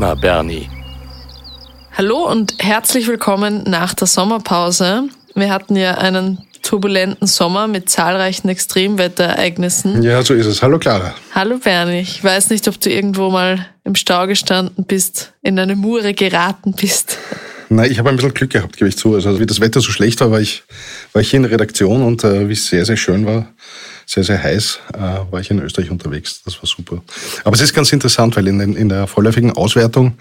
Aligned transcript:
Klima 0.00 0.14
Bernie. 0.14 0.66
Hallo 1.92 2.26
und 2.26 2.54
herzlich 2.58 3.06
willkommen 3.06 3.64
nach 3.64 3.92
der 3.92 4.06
Sommerpause. 4.06 5.10
Wir 5.34 5.50
hatten 5.50 5.76
ja 5.76 5.98
einen 5.98 6.38
turbulenten 6.62 7.26
Sommer 7.26 7.68
mit 7.68 7.90
zahlreichen 7.90 8.48
Extremwetterereignissen. 8.48 10.02
Ja, 10.02 10.22
so 10.22 10.32
ist 10.32 10.46
es. 10.46 10.62
Hallo 10.62 10.78
Clara. 10.78 11.14
Hallo 11.34 11.58
Bernie. 11.58 12.00
Ich 12.00 12.24
weiß 12.24 12.48
nicht, 12.48 12.66
ob 12.66 12.80
du 12.80 12.88
irgendwo 12.88 13.28
mal 13.28 13.66
im 13.84 13.94
Stau 13.94 14.26
gestanden 14.26 14.86
bist, 14.86 15.34
in 15.42 15.58
eine 15.58 15.76
Mure 15.76 16.14
geraten 16.14 16.72
bist. 16.72 17.18
Nein, 17.68 17.90
ich 17.90 17.98
habe 17.98 18.08
ein 18.08 18.16
bisschen 18.16 18.32
Glück 18.32 18.48
gehabt, 18.48 18.78
gebe 18.78 18.88
ich 18.88 18.96
zu. 18.96 19.14
Also 19.14 19.38
wie 19.38 19.44
das 19.44 19.60
Wetter 19.60 19.82
so 19.82 19.92
schlecht 19.92 20.22
war, 20.22 20.30
war 20.30 20.40
ich, 20.40 20.62
war 21.12 21.20
ich 21.20 21.28
hier 21.28 21.36
in 21.36 21.42
der 21.42 21.52
Redaktion 21.52 22.02
und 22.02 22.24
äh, 22.24 22.48
wie 22.48 22.54
es 22.54 22.68
sehr, 22.68 22.86
sehr 22.86 22.96
schön 22.96 23.26
war, 23.26 23.52
sehr, 24.10 24.24
sehr 24.24 24.42
heiß, 24.42 24.80
äh, 24.94 24.98
war 24.98 25.38
ich 25.38 25.52
in 25.52 25.60
Österreich 25.60 25.88
unterwegs. 25.88 26.42
Das 26.44 26.56
war 26.56 26.66
super. 26.66 27.00
Aber 27.44 27.54
es 27.54 27.60
ist 27.60 27.72
ganz 27.72 27.92
interessant, 27.92 28.34
weil 28.34 28.48
in, 28.48 28.60
in 28.74 28.88
der 28.88 29.06
vorläufigen 29.06 29.52
Auswertung 29.52 30.14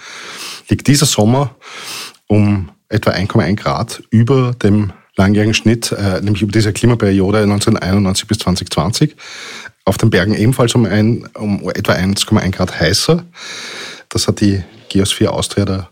liegt 0.67 0.85
dieser 0.85 1.07
Sommer 1.07 1.55
um 2.27 2.69
etwa 2.87 3.09
1,1 3.11 3.55
Grad 3.55 4.03
über 4.11 4.51
dem 4.61 4.93
langjährigen 5.15 5.55
Schnitt, 5.55 5.91
äh, 5.91 6.21
nämlich 6.21 6.43
über 6.43 6.51
diese 6.51 6.71
Klimaperiode 6.71 7.39
1991 7.39 8.27
bis 8.27 8.37
2020. 8.37 9.15
Auf 9.85 9.97
den 9.97 10.11
Bergen 10.11 10.35
ebenfalls 10.35 10.75
um, 10.75 10.85
ein, 10.85 11.27
um 11.33 11.67
etwa 11.71 11.93
1,1 11.93 12.51
Grad 12.51 12.79
heißer. 12.79 13.25
Das 14.09 14.27
hat 14.27 14.39
die 14.39 14.63
Geosphere 14.89 15.31
Austria 15.31 15.65
da 15.65 15.89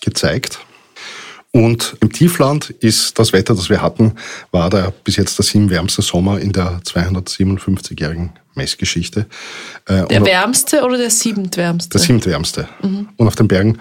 gezeigt. 0.00 0.58
Und 1.54 1.96
im 2.00 2.10
Tiefland 2.10 2.70
ist 2.70 3.18
das 3.18 3.34
Wetter, 3.34 3.54
das 3.54 3.68
wir 3.68 3.82
hatten, 3.82 4.14
war 4.52 4.70
der 4.70 4.92
bis 5.04 5.16
jetzt 5.16 5.38
der 5.38 5.44
siebenwärmste 5.44 6.00
Sommer 6.00 6.40
in 6.40 6.52
der 6.52 6.80
257-jährigen 6.80 8.32
Messgeschichte. 8.54 9.26
Äh, 9.86 10.06
der 10.06 10.24
wärmste 10.24 10.82
oder 10.82 10.96
der 10.96 11.10
siebentwärmste? 11.10 11.90
Der 11.90 12.00
siebentwärmste. 12.00 12.68
Mhm. 12.82 13.08
Und 13.16 13.26
auf 13.26 13.34
den 13.34 13.48
Bergen 13.48 13.78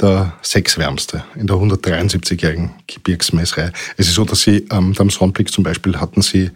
der 0.00 0.34
sechswärmste 0.42 1.24
in 1.36 1.46
der 1.46 1.56
173-jährigen 1.56 2.70
Gebirgsmessreihe. 2.86 3.72
Es 3.96 4.08
ist 4.08 4.14
so, 4.14 4.26
dass 4.26 4.42
sie 4.42 4.66
ähm, 4.70 4.94
am 4.98 5.08
Sonnenblick 5.10 5.50
zum 5.50 5.64
Beispiel 5.64 5.98
hatten 5.98 6.20
sie 6.20 6.50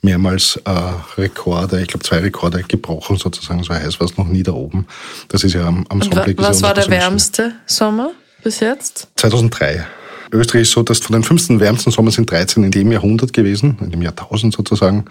mehrmals 0.00 0.56
äh, 0.64 0.70
Rekorde, 1.18 1.82
ich 1.82 1.88
glaube 1.88 2.04
zwei 2.04 2.18
Rekorde 2.18 2.62
gebrochen 2.62 3.18
sozusagen, 3.18 3.62
so 3.62 3.74
heiß 3.74 4.00
war 4.00 4.06
es 4.06 4.16
noch 4.16 4.28
nie 4.28 4.42
da 4.42 4.52
oben. 4.52 4.86
Das 5.28 5.44
ist 5.44 5.52
ja 5.52 5.66
am, 5.66 5.84
am 5.90 6.00
Sonnenblick. 6.00 6.38
Was 6.38 6.62
war 6.62 6.72
der 6.72 6.88
wärmste 6.88 7.52
Sommer 7.66 8.12
bis 8.42 8.60
jetzt? 8.60 9.08
2003. 9.16 9.86
Österreich 10.32 10.62
ist 10.62 10.72
so, 10.72 10.82
dass 10.82 10.98
von 10.98 11.12
den 11.12 11.22
15 11.22 11.60
wärmsten 11.60 11.90
Sommern 11.90 12.12
sind 12.12 12.30
13 12.30 12.64
in 12.64 12.70
dem 12.70 12.90
Jahrhundert 12.90 13.32
gewesen, 13.32 13.78
in 13.80 13.90
dem 13.90 14.02
Jahrtausend 14.02 14.54
sozusagen. 14.54 15.04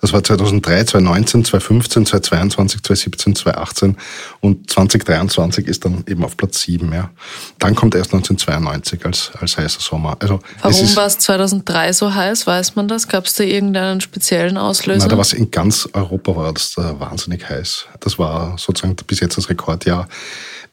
Das 0.00 0.12
war 0.12 0.22
2003, 0.22 0.84
2019, 0.84 1.44
2015, 1.44 2.06
2022, 2.06 2.82
2017, 2.82 3.36
2018 3.36 3.96
und 4.40 4.70
2023 4.70 5.66
ist 5.66 5.84
dann 5.84 6.04
eben 6.08 6.24
auf 6.24 6.36
Platz 6.36 6.62
7. 6.62 6.92
Ja. 6.92 7.10
Dann 7.58 7.74
kommt 7.74 7.94
erst 7.94 8.14
1992 8.14 9.04
als, 9.04 9.32
als 9.38 9.58
heißer 9.58 9.80
Sommer. 9.80 10.16
Also 10.20 10.40
Warum 10.60 10.96
war 10.96 11.06
es 11.06 11.18
2003 11.18 11.92
so 11.92 12.14
heiß? 12.14 12.46
Weiß 12.46 12.76
man 12.76 12.88
das? 12.88 13.08
Gab 13.08 13.26
es 13.26 13.34
da 13.34 13.44
irgendeinen 13.44 14.00
speziellen 14.00 14.56
Auslöser? 14.56 15.04
Na, 15.04 15.08
da 15.08 15.16
war 15.16 15.22
es 15.22 15.32
in 15.32 15.50
ganz 15.50 15.88
Europa 15.92 16.36
war 16.36 16.52
das 16.52 16.72
da 16.72 16.98
wahnsinnig 16.98 17.48
heiß. 17.48 17.86
Das 18.00 18.18
war 18.18 18.56
sozusagen 18.58 18.96
bis 19.06 19.20
jetzt 19.20 19.36
das 19.36 19.48
Rekordjahr. 19.48 20.08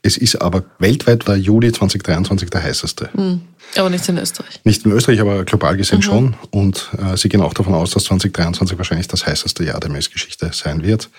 Es 0.01 0.15
ist 0.17 0.37
aber 0.37 0.63
weltweit 0.79 1.27
war 1.27 1.35
Juli 1.35 1.71
2023 1.71 2.49
der 2.49 2.63
heißeste. 2.63 3.09
Mhm. 3.13 3.41
Aber 3.75 3.89
nicht 3.89 4.07
in 4.07 4.17
Österreich. 4.17 4.61
Nicht 4.63 4.85
in 4.85 4.91
Österreich, 4.91 5.19
aber 5.19 5.43
global 5.43 5.75
gesehen 5.75 5.97
mhm. 5.97 6.03
schon. 6.03 6.35
Und 6.51 6.89
äh, 6.97 7.17
sie 7.17 7.29
gehen 7.29 7.41
auch 7.41 7.53
davon 7.53 7.73
aus, 7.73 7.91
dass 7.91 8.05
2023 8.05 8.77
wahrscheinlich 8.77 9.07
das 9.07 9.25
heißeste 9.25 9.63
Jahr 9.65 9.79
der 9.79 9.89
Messgeschichte 9.89 10.51
sein 10.53 10.83
wird. 10.83 11.09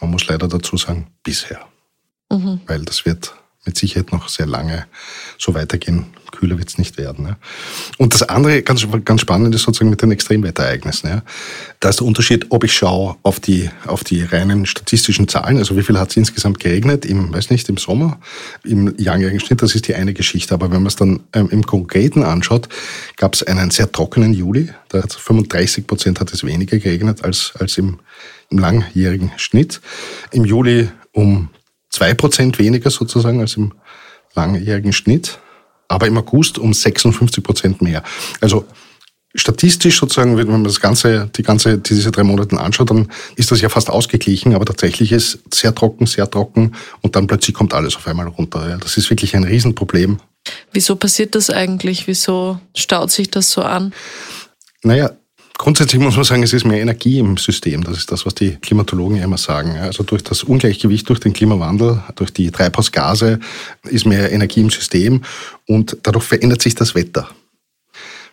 Man 0.00 0.10
muss 0.10 0.26
leider 0.26 0.48
dazu 0.48 0.76
sagen, 0.76 1.06
bisher. 1.22 1.60
Mhm. 2.30 2.60
Weil 2.66 2.84
das 2.84 3.06
wird 3.06 3.34
mit 3.64 3.78
Sicherheit 3.78 4.12
noch 4.12 4.28
sehr 4.28 4.46
lange 4.46 4.86
so 5.38 5.54
weitergehen. 5.54 6.06
Kühler 6.32 6.58
wird 6.58 6.68
es 6.68 6.78
nicht 6.78 6.98
werden. 6.98 7.26
Ja. 7.26 7.36
Und 7.98 8.14
das 8.14 8.22
andere, 8.22 8.62
ganz, 8.62 8.86
ganz 9.04 9.20
spannend 9.20 9.54
ist 9.54 9.62
sozusagen 9.62 9.90
mit 9.90 10.02
den 10.02 10.10
Extremwetterereignissen. 10.10 11.10
Ja. 11.10 11.22
Da 11.80 11.88
ist 11.88 12.00
der 12.00 12.06
Unterschied, 12.06 12.46
ob 12.50 12.64
ich 12.64 12.72
schaue 12.72 13.16
auf 13.22 13.40
die, 13.40 13.70
auf 13.86 14.04
die 14.04 14.22
reinen 14.22 14.66
statistischen 14.66 15.28
Zahlen, 15.28 15.58
also 15.58 15.76
wie 15.76 15.82
viel 15.82 15.98
hat 15.98 16.10
es 16.10 16.16
insgesamt 16.16 16.60
geregnet, 16.60 17.04
im, 17.04 17.32
weiß 17.32 17.50
nicht, 17.50 17.68
im 17.68 17.76
Sommer, 17.76 18.18
im 18.64 18.94
langjährigen 18.96 19.40
Schnitt, 19.40 19.62
das 19.62 19.74
ist 19.74 19.88
die 19.88 19.94
eine 19.94 20.14
Geschichte. 20.14 20.54
Aber 20.54 20.66
wenn 20.70 20.82
man 20.82 20.86
es 20.86 20.96
dann 20.96 21.20
ähm, 21.32 21.48
im 21.50 21.64
Konkreten 21.64 22.22
anschaut, 22.22 22.68
gab 23.16 23.34
es 23.34 23.42
einen 23.42 23.70
sehr 23.70 23.90
trockenen 23.90 24.32
Juli. 24.32 24.70
Da 24.88 25.02
hat 25.02 25.12
35 25.12 25.86
Prozent 25.86 26.20
hat 26.20 26.32
es 26.32 26.44
weniger 26.44 26.78
geregnet 26.78 27.24
als, 27.24 27.52
als 27.58 27.78
im, 27.78 27.98
im 28.50 28.58
langjährigen 28.58 29.32
Schnitt. 29.36 29.80
Im 30.32 30.44
Juli 30.44 30.88
um 31.12 31.48
zwei 31.90 32.14
Prozent 32.14 32.58
weniger 32.58 32.90
sozusagen 32.90 33.40
als 33.40 33.56
im 33.56 33.72
langjährigen 34.34 34.92
Schnitt, 34.92 35.38
aber 35.88 36.06
im 36.06 36.18
August 36.18 36.58
um 36.58 36.72
56 36.72 37.42
Prozent 37.42 37.82
mehr. 37.82 38.02
Also 38.40 38.66
statistisch 39.34 39.98
sozusagen, 39.98 40.36
wenn 40.36 40.48
man 40.48 40.64
das 40.64 40.80
ganze, 40.80 41.30
die 41.36 41.42
ganze, 41.42 41.78
diese 41.78 42.10
drei 42.10 42.24
Monate 42.24 42.58
anschaut, 42.58 42.90
dann 42.90 43.08
ist 43.36 43.50
das 43.50 43.60
ja 43.60 43.68
fast 43.68 43.90
ausgeglichen, 43.90 44.54
aber 44.54 44.64
tatsächlich 44.64 45.12
ist 45.12 45.38
sehr 45.52 45.74
trocken, 45.74 46.06
sehr 46.06 46.28
trocken 46.30 46.72
und 47.02 47.16
dann 47.16 47.26
plötzlich 47.26 47.54
kommt 47.54 47.74
alles 47.74 47.96
auf 47.96 48.06
einmal 48.06 48.28
runter. 48.28 48.78
Das 48.80 48.96
ist 48.96 49.10
wirklich 49.10 49.36
ein 49.36 49.44
Riesenproblem. 49.44 50.18
Wieso 50.72 50.96
passiert 50.96 51.34
das 51.34 51.50
eigentlich? 51.50 52.06
Wieso 52.06 52.60
staut 52.74 53.10
sich 53.10 53.30
das 53.30 53.50
so 53.50 53.62
an? 53.62 53.92
Naja, 54.82 55.10
Grundsätzlich 55.58 56.00
muss 56.00 56.16
man 56.16 56.24
sagen, 56.24 56.42
es 56.42 56.52
ist 56.52 56.66
mehr 56.66 56.80
Energie 56.80 57.18
im 57.18 57.38
System. 57.38 57.82
Das 57.82 57.96
ist 57.96 58.12
das, 58.12 58.26
was 58.26 58.34
die 58.34 58.56
Klimatologen 58.56 59.16
ja 59.16 59.24
immer 59.24 59.38
sagen. 59.38 59.76
Also 59.78 60.02
durch 60.02 60.22
das 60.22 60.42
Ungleichgewicht, 60.42 61.08
durch 61.08 61.20
den 61.20 61.32
Klimawandel, 61.32 62.02
durch 62.14 62.32
die 62.32 62.50
Treibhausgase 62.50 63.40
ist 63.84 64.06
mehr 64.06 64.30
Energie 64.32 64.60
im 64.60 64.70
System 64.70 65.22
und 65.66 65.96
dadurch 66.02 66.24
verändert 66.24 66.60
sich 66.60 66.74
das 66.74 66.94
Wetter. 66.94 67.30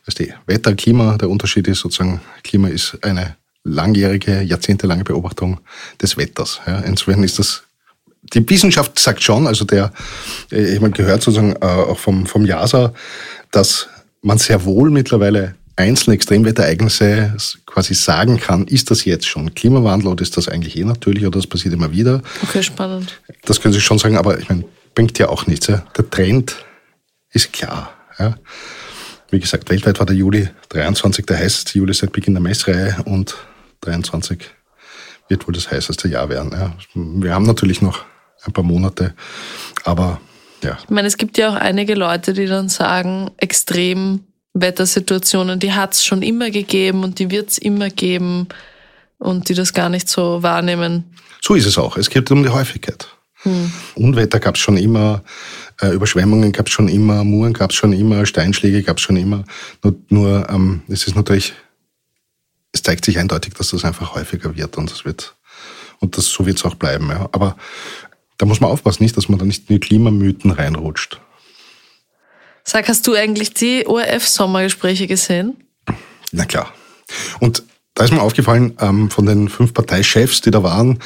Weißt 0.05 0.19
du, 0.19 0.25
Wetter, 0.47 0.75
Klima, 0.75 1.17
der 1.17 1.29
Unterschied 1.29 1.67
ist 1.69 1.79
sozusagen, 1.79 2.19
Klima 2.43 2.67
ist 2.67 2.97
eine 3.01 3.37
langjährige, 3.63 4.41
jahrzehntelange 4.41 5.05
Beobachtung 5.05 5.61
des 6.01 6.17
Wetters. 6.17 6.59
Ja, 6.67 6.79
insofern 6.79 7.23
ist 7.23 7.39
das 7.39 7.63
die 8.33 8.49
Wissenschaft 8.49 8.97
sagt 8.99 9.21
schon, 9.21 9.47
also 9.47 9.65
der, 9.65 9.91
ich 10.49 10.77
habe 10.77 10.91
gehört 10.91 11.21
sozusagen 11.21 11.53
äh, 11.53 11.65
auch 11.65 11.99
vom, 11.99 12.25
vom 12.25 12.45
JASA, 12.45 12.93
dass 13.51 13.89
man 14.21 14.37
sehr 14.37 14.63
wohl 14.63 14.89
mittlerweile 14.89 15.55
einzelne 15.75 16.15
Extremwetterereignisse 16.15 17.35
quasi 17.65 17.93
sagen 17.93 18.39
kann, 18.39 18.67
ist 18.67 18.91
das 18.91 19.05
jetzt 19.05 19.27
schon 19.27 19.53
Klimawandel 19.53 20.09
oder 20.09 20.21
ist 20.21 20.37
das 20.37 20.47
eigentlich 20.47 20.77
eh 20.77 20.83
natürlich 20.83 21.25
oder 21.25 21.39
das 21.39 21.47
passiert 21.47 21.73
immer 21.73 21.91
wieder? 21.91 22.21
Okay, 22.43 22.61
spannend. 22.61 23.19
Das 23.45 23.59
können 23.59 23.73
Sie 23.73 23.81
schon 23.81 23.99
sagen, 23.99 24.17
aber 24.17 24.39
ich 24.39 24.49
meine, 24.49 24.65
bringt 24.93 25.17
ja 25.19 25.29
auch 25.29 25.47
nichts. 25.47 25.67
Ja? 25.67 25.83
Der 25.97 26.09
Trend 26.09 26.55
ist 27.31 27.53
klar. 27.53 27.93
Ja? 28.19 28.35
Wie 29.31 29.39
gesagt, 29.39 29.69
weltweit 29.69 29.97
war 29.99 30.05
der 30.05 30.15
Juli 30.15 30.49
23 30.69 31.25
der 31.25 31.39
heißeste 31.39 31.77
Juli 31.79 31.93
seit 31.93 32.11
Beginn 32.11 32.35
der 32.35 32.43
Messreihe 32.43 32.97
und 33.05 33.35
23 33.81 34.39
wird 35.29 35.47
wohl 35.47 35.53
das 35.53 35.71
heißeste 35.71 36.07
Jahr 36.07 36.29
werden. 36.29 36.51
Ja? 36.51 36.75
Wir 36.93 37.33
haben 37.33 37.45
natürlich 37.45 37.81
noch 37.81 38.05
ein 38.43 38.53
paar 38.53 38.63
Monate, 38.63 39.15
aber 39.85 40.21
ja. 40.63 40.77
Ich 40.81 40.89
meine, 40.89 41.07
es 41.07 41.17
gibt 41.17 41.37
ja 41.37 41.49
auch 41.49 41.55
einige 41.55 41.95
Leute, 41.95 42.33
die 42.33 42.45
dann 42.45 42.69
sagen, 42.69 43.31
extrem 43.37 44.21
Wettersituationen, 44.53 45.59
die 45.59 45.73
hat 45.73 45.93
es 45.93 46.05
schon 46.05 46.21
immer 46.21 46.51
gegeben 46.51 47.03
und 47.03 47.19
die 47.19 47.31
wird 47.31 47.49
es 47.49 47.57
immer 47.57 47.89
geben 47.89 48.47
und 49.17 49.49
die 49.49 49.53
das 49.53 49.73
gar 49.73 49.89
nicht 49.89 50.07
so 50.07 50.43
wahrnehmen. 50.43 51.05
So 51.41 51.55
ist 51.55 51.65
es 51.65 51.77
auch. 51.77 51.97
Es 51.97 52.09
geht 52.09 52.29
um 52.31 52.43
die 52.43 52.49
Häufigkeit. 52.49 53.07
Hm. 53.43 53.71
Unwetter 53.95 54.39
gab 54.39 54.55
es 54.55 54.61
schon 54.61 54.77
immer, 54.77 55.23
äh, 55.81 55.89
Überschwemmungen 55.89 56.51
gab 56.51 56.67
es 56.67 56.73
schon 56.73 56.87
immer, 56.87 57.23
Muren 57.23 57.53
gab 57.53 57.71
es 57.71 57.75
schon 57.75 57.91
immer, 57.91 58.25
Steinschläge 58.25 58.83
gab 58.83 58.97
es 58.97 59.03
schon 59.03 59.17
immer. 59.17 59.43
Nur, 59.83 59.95
nur 60.09 60.49
ähm, 60.49 60.81
es 60.87 61.07
ist 61.07 61.15
natürlich, 61.15 61.53
es 62.71 62.83
zeigt 62.83 63.03
sich 63.03 63.19
eindeutig, 63.19 63.53
dass 63.55 63.71
das 63.71 63.83
einfach 63.83 64.15
häufiger 64.15 64.55
wird 64.55 64.77
und 64.77 64.89
das 64.89 65.03
wird 65.03 65.35
und 65.99 66.17
das 66.17 66.27
so 66.27 66.45
wird 66.45 66.57
es 66.57 66.65
auch 66.65 66.75
bleiben. 66.75 67.09
Ja. 67.09 67.27
Aber 67.31 67.57
da 68.37 68.45
muss 68.45 68.59
man 68.59 68.69
aufpassen, 68.69 69.03
nicht, 69.03 69.17
dass 69.17 69.29
man 69.29 69.39
da 69.39 69.45
nicht 69.45 69.69
in 69.69 69.75
die 69.75 69.79
Klimamythen 69.79 70.51
reinrutscht. 70.51 71.19
Sag, 72.63 72.87
hast 72.87 73.05
du 73.07 73.13
eigentlich 73.13 73.53
die 73.53 73.85
ORF-Sommergespräche 73.85 75.07
gesehen? 75.07 75.57
Na 76.31 76.45
klar. 76.45 76.73
Und 77.39 77.63
da 77.93 78.05
ist 78.05 78.11
mir 78.11 78.21
aufgefallen, 78.21 78.75
ähm, 78.79 79.11
von 79.11 79.25
den 79.25 79.49
fünf 79.49 79.73
Parteichefs, 79.73 80.41
die 80.41 80.49
da 80.49 80.63
waren, 80.63 80.99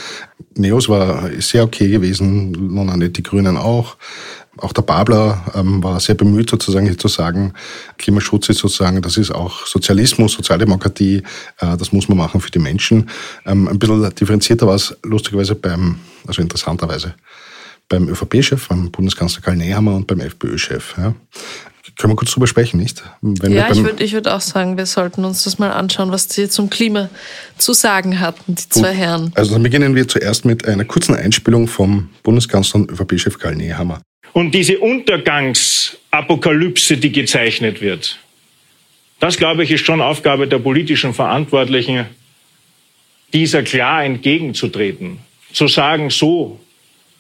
Neos 0.56 0.90
war 0.90 1.30
sehr 1.40 1.64
okay 1.64 1.90
gewesen, 1.90 2.52
nun 2.52 2.88
nicht 2.98 3.18
die 3.18 3.24
Grünen 3.24 3.58
auch. 3.58 3.98
Auch 4.58 4.74
der 4.74 4.82
Babler 4.82 5.46
ähm, 5.54 5.84
war 5.84 6.00
sehr 6.00 6.16
bemüht, 6.16 6.50
sozusagen 6.50 6.88
hier 6.88 6.98
zu 6.98 7.08
sagen, 7.08 7.54
Klimaschutz 7.98 8.50
ist 8.50 8.58
sozusagen, 8.58 9.02
das 9.04 9.18
ist 9.18 9.30
auch 9.32 9.68
Sozialismus, 9.68 10.34
Sozialdemokratie, 10.34 11.24
äh, 11.60 11.78
das 11.78 11.92
muss 11.92 12.10
man 12.10 12.18
machen 12.18 12.42
für 12.42 12.50
die 12.50 12.60
Menschen. 12.60 13.10
Ähm, 13.46 13.68
ein 13.68 13.78
bisschen 13.78 14.10
differenzierter 14.16 14.66
war 14.66 14.76
es 14.76 14.98
lustigerweise 15.04 15.54
beim, 15.54 16.00
also 16.26 16.42
interessanterweise, 16.42 17.14
beim 17.90 18.08
ÖVP-Chef, 18.10 18.68
beim 18.68 18.92
Bundeskanzler 18.92 19.42
Karl 19.42 19.58
Nehammer 19.58 19.96
und 19.96 20.08
beim 20.08 20.20
FPÖ-Chef. 20.20 20.96
Ja. 20.98 21.14
Können 21.98 22.14
wir 22.14 22.18
kurz 22.18 22.32
drüber 22.32 22.48
sprechen, 22.48 22.80
nicht? 22.80 23.04
Wenn 23.22 23.54
ja, 23.54 23.72
ich 23.72 23.84
würde 23.84 24.04
ich 24.04 24.14
würd 24.14 24.28
auch 24.28 24.42
sagen, 24.42 24.78
wir 24.78 24.86
sollten 24.86 25.26
uns 25.26 25.46
das 25.46 25.58
mal 25.58 25.72
anschauen, 25.72 26.12
was 26.12 26.30
sie 26.30 26.48
zum 26.48 26.70
Klima 26.70 27.10
zu 27.58 27.74
sagen 27.74 28.20
hatten, 28.20 28.54
die 28.54 28.70
zwei 28.70 28.92
Gut. 28.92 29.00
Herren. 29.00 29.32
Also 29.34 29.54
dann 29.54 29.64
beginnen 29.64 29.96
wir 29.96 30.08
zuerst 30.08 30.46
mit 30.46 30.68
einer 30.68 30.86
kurzen 30.86 31.16
Einspielung 31.16 31.68
vom 31.68 32.10
Bundeskanzler 32.22 32.82
und 32.82 32.92
ÖVP-Chef 32.92 33.40
Karl 33.40 33.56
Nehammer. 33.56 34.00
Und 34.34 34.52
diese 34.52 34.78
Untergangsapokalypse, 34.78 36.98
die 36.98 37.12
gezeichnet 37.12 37.82
wird, 37.82 38.20
das, 39.20 39.38
glaube 39.38 39.64
ich, 39.64 39.72
ist 39.72 39.84
schon 39.84 40.00
Aufgabe 40.00 40.48
der 40.48 40.60
politischen 40.60 41.16
Verantwortlichen, 41.16 42.06
dieser 43.34 43.64
klar 43.64 44.04
entgegenzutreten. 44.04 45.18
Zu 45.52 45.68
sagen, 45.68 46.12
so 46.12 46.60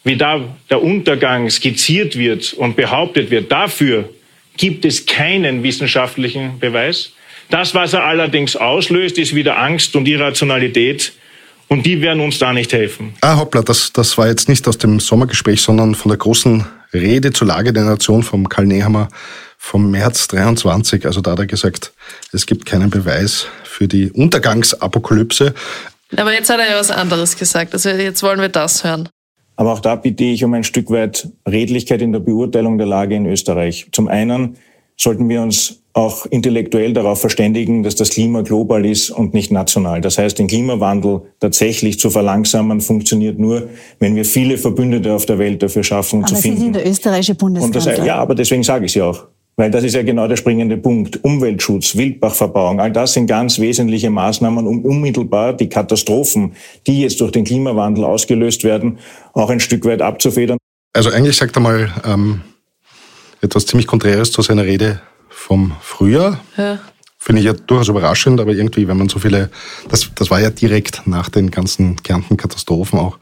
wie 0.03 0.15
da 0.15 0.41
der 0.69 0.81
Untergang 0.81 1.49
skizziert 1.49 2.17
wird 2.17 2.53
und 2.53 2.75
behauptet 2.75 3.29
wird, 3.29 3.51
dafür 3.51 4.09
gibt 4.55 4.85
es 4.85 5.05
keinen 5.05 5.63
wissenschaftlichen 5.63 6.59
Beweis. 6.59 7.11
Das, 7.49 7.73
was 7.73 7.93
er 7.93 8.03
allerdings 8.03 8.55
auslöst, 8.55 9.17
ist 9.17 9.33
wieder 9.33 9.57
Angst 9.57 9.95
und 9.95 10.07
Irrationalität. 10.07 11.13
Und 11.69 11.85
die 11.85 12.01
werden 12.01 12.21
uns 12.21 12.39
da 12.39 12.53
nicht 12.53 12.71
helfen. 12.71 13.13
Ah, 13.21 13.37
hoppla, 13.37 13.61
das, 13.61 13.91
das 13.91 14.17
war 14.17 14.27
jetzt 14.27 14.47
nicht 14.47 14.67
aus 14.67 14.77
dem 14.77 15.01
Sommergespräch, 15.01 15.61
sondern 15.61 15.95
von 15.95 16.09
der 16.09 16.17
großen 16.17 16.65
Rede 16.93 17.33
zur 17.33 17.47
Lage 17.47 17.73
der 17.73 17.83
Nation 17.83 18.23
vom 18.23 18.47
Karl 18.47 18.65
Nehammer 18.65 19.09
vom 19.57 19.91
März 19.91 20.29
23. 20.29 21.05
Also 21.05 21.19
da 21.19 21.31
hat 21.31 21.39
er 21.39 21.45
gesagt, 21.45 21.91
es 22.31 22.45
gibt 22.45 22.65
keinen 22.65 22.89
Beweis 22.89 23.47
für 23.63 23.87
die 23.87 24.11
Untergangsapokalypse. 24.11 25.53
Aber 26.15 26.31
jetzt 26.31 26.49
hat 26.49 26.59
er 26.59 26.69
ja 26.69 26.79
was 26.79 26.89
anderes 26.89 27.37
gesagt. 27.37 27.73
Also 27.73 27.89
jetzt 27.89 28.23
wollen 28.23 28.39
wir 28.39 28.49
das 28.49 28.85
hören. 28.85 29.09
Aber 29.57 29.73
auch 29.73 29.79
da 29.79 29.95
bitte 29.95 30.23
ich 30.23 30.43
um 30.43 30.53
ein 30.53 30.63
Stück 30.63 30.89
weit 30.91 31.29
Redlichkeit 31.47 32.01
in 32.01 32.13
der 32.13 32.19
Beurteilung 32.19 32.77
der 32.77 32.87
Lage 32.87 33.15
in 33.15 33.25
Österreich. 33.25 33.87
Zum 33.91 34.07
einen 34.07 34.55
sollten 34.95 35.27
wir 35.29 35.41
uns 35.41 35.81
auch 35.93 36.27
intellektuell 36.27 36.93
darauf 36.93 37.19
verständigen, 37.19 37.81
dass 37.81 37.95
das 37.95 38.11
Klima 38.11 38.41
global 38.41 38.85
ist 38.85 39.09
und 39.09 39.33
nicht 39.33 39.51
national. 39.51 39.99
Das 39.99 40.19
heißt, 40.19 40.37
den 40.37 40.47
Klimawandel 40.47 41.21
tatsächlich 41.39 41.99
zu 41.99 42.11
verlangsamen, 42.11 42.81
funktioniert 42.81 43.39
nur, 43.39 43.67
wenn 43.99 44.15
wir 44.15 44.25
viele 44.25 44.59
Verbündete 44.59 45.13
auf 45.13 45.25
der 45.25 45.39
Welt 45.39 45.63
dafür 45.63 45.83
schaffen 45.83 46.19
aber 46.23 46.27
zu 46.27 46.35
finden. 46.35 46.57
Sie 46.57 46.63
sind 46.63 46.75
der 46.75 46.87
österreichische 46.87 47.35
Bundeskanzler. 47.35 47.95
Das, 47.95 48.05
ja, 48.05 48.15
aber 48.17 48.35
deswegen 48.35 48.61
sage 48.61 48.85
ich 48.85 48.91
es 48.91 48.95
ja 48.95 49.05
auch. 49.05 49.25
Weil 49.59 49.71
das 49.71 49.83
ist 49.83 49.95
ja 49.95 50.03
genau 50.03 50.27
der 50.27 50.37
springende 50.37 50.77
Punkt. 50.77 51.23
Umweltschutz, 51.23 51.95
Wildbachverbauung, 51.95 52.79
all 52.79 52.91
das 52.91 53.13
sind 53.13 53.25
ganz 53.25 53.57
wesentliche 53.57 54.11
Maßnahmen, 54.11 54.67
um 54.67 54.85
unmittelbar 54.85 55.53
die 55.53 55.67
Katastrophen, 55.67 56.53
die 56.85 57.01
jetzt 57.01 57.19
durch 57.21 57.31
den 57.31 57.43
Klimawandel 57.43 58.03
ausgelöst 58.03 58.63
werden, 58.63 58.99
auch 59.33 59.49
ein 59.49 59.59
Stück 59.59 59.83
weit 59.85 60.03
abzufedern. 60.03 60.59
Also 60.93 61.09
eigentlich 61.09 61.35
sagt 61.35 61.57
er 61.57 61.61
mal 61.61 61.91
ähm, 62.05 62.41
etwas 63.41 63.65
ziemlich 63.65 63.87
Konträres 63.87 64.31
zu 64.31 64.43
seiner 64.43 64.63
Rede 64.63 65.01
vom 65.27 65.73
Frühjahr. 65.81 66.39
Ja. 66.55 66.79
Finde 67.17 67.41
ich 67.41 67.47
ja 67.47 67.53
durchaus 67.53 67.87
überraschend, 67.87 68.39
aber 68.39 68.53
irgendwie, 68.53 68.87
wenn 68.87 68.97
man 68.97 69.09
so 69.09 69.17
viele, 69.17 69.49
das, 69.89 70.11
das 70.13 70.29
war 70.29 70.39
ja 70.39 70.51
direkt 70.51 71.01
nach 71.05 71.29
den 71.29 71.49
ganzen 71.49 71.95
Kärnten-Katastrophen 72.03 72.99
auch. 72.99 73.17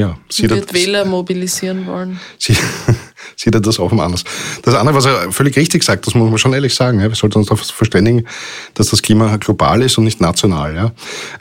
Ja, 0.00 0.16
sieht 0.30 0.48
wird 0.48 0.72
Wähler 0.72 1.04
mobilisieren 1.04 1.86
wollen. 1.86 2.18
Sie, 2.38 2.56
sieht 3.36 3.54
er 3.54 3.60
das 3.60 3.78
offen 3.78 4.00
anders. 4.00 4.24
Das 4.62 4.74
andere, 4.74 4.96
was 4.96 5.04
er 5.04 5.30
völlig 5.30 5.54
richtig 5.58 5.82
sagt, 5.82 6.06
das 6.06 6.14
muss 6.14 6.30
man 6.30 6.38
schon 6.38 6.54
ehrlich 6.54 6.74
sagen. 6.74 7.00
Ja, 7.00 7.08
wir 7.10 7.14
sollten 7.14 7.36
uns 7.36 7.48
darauf 7.48 7.60
verständigen, 7.66 8.26
dass 8.72 8.88
das 8.88 9.02
Klima 9.02 9.36
global 9.36 9.82
ist 9.82 9.98
und 9.98 10.04
nicht 10.04 10.22
national. 10.22 10.74
Ja. 10.74 10.92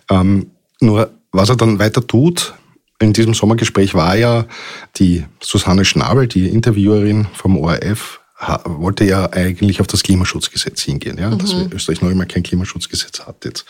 Ähm, 0.10 0.48
nur 0.82 1.10
was 1.32 1.48
er 1.48 1.56
dann 1.56 1.80
weiter 1.80 2.06
tut, 2.06 2.54
in 3.00 3.14
diesem 3.14 3.34
Sommergespräch 3.34 3.94
war 3.94 4.18
ja 4.18 4.46
die 4.98 5.24
Susanne 5.40 5.86
Schnabel, 5.86 6.28
die 6.28 6.50
Interviewerin 6.50 7.28
vom 7.34 7.58
ORF, 7.58 8.20
wollte 8.64 9.04
ja 9.04 9.32
eigentlich 9.34 9.82
auf 9.82 9.88
das 9.88 10.02
Klimaschutzgesetz 10.02 10.82
hingehen, 10.82 11.18
ja, 11.18 11.30
mhm. 11.30 11.40
dass 11.40 11.54
Österreich 11.54 12.02
noch 12.02 12.10
immer 12.10 12.26
kein 12.26 12.44
Klimaschutzgesetz 12.44 13.22
hat 13.22 13.44
jetzt. 13.44 13.66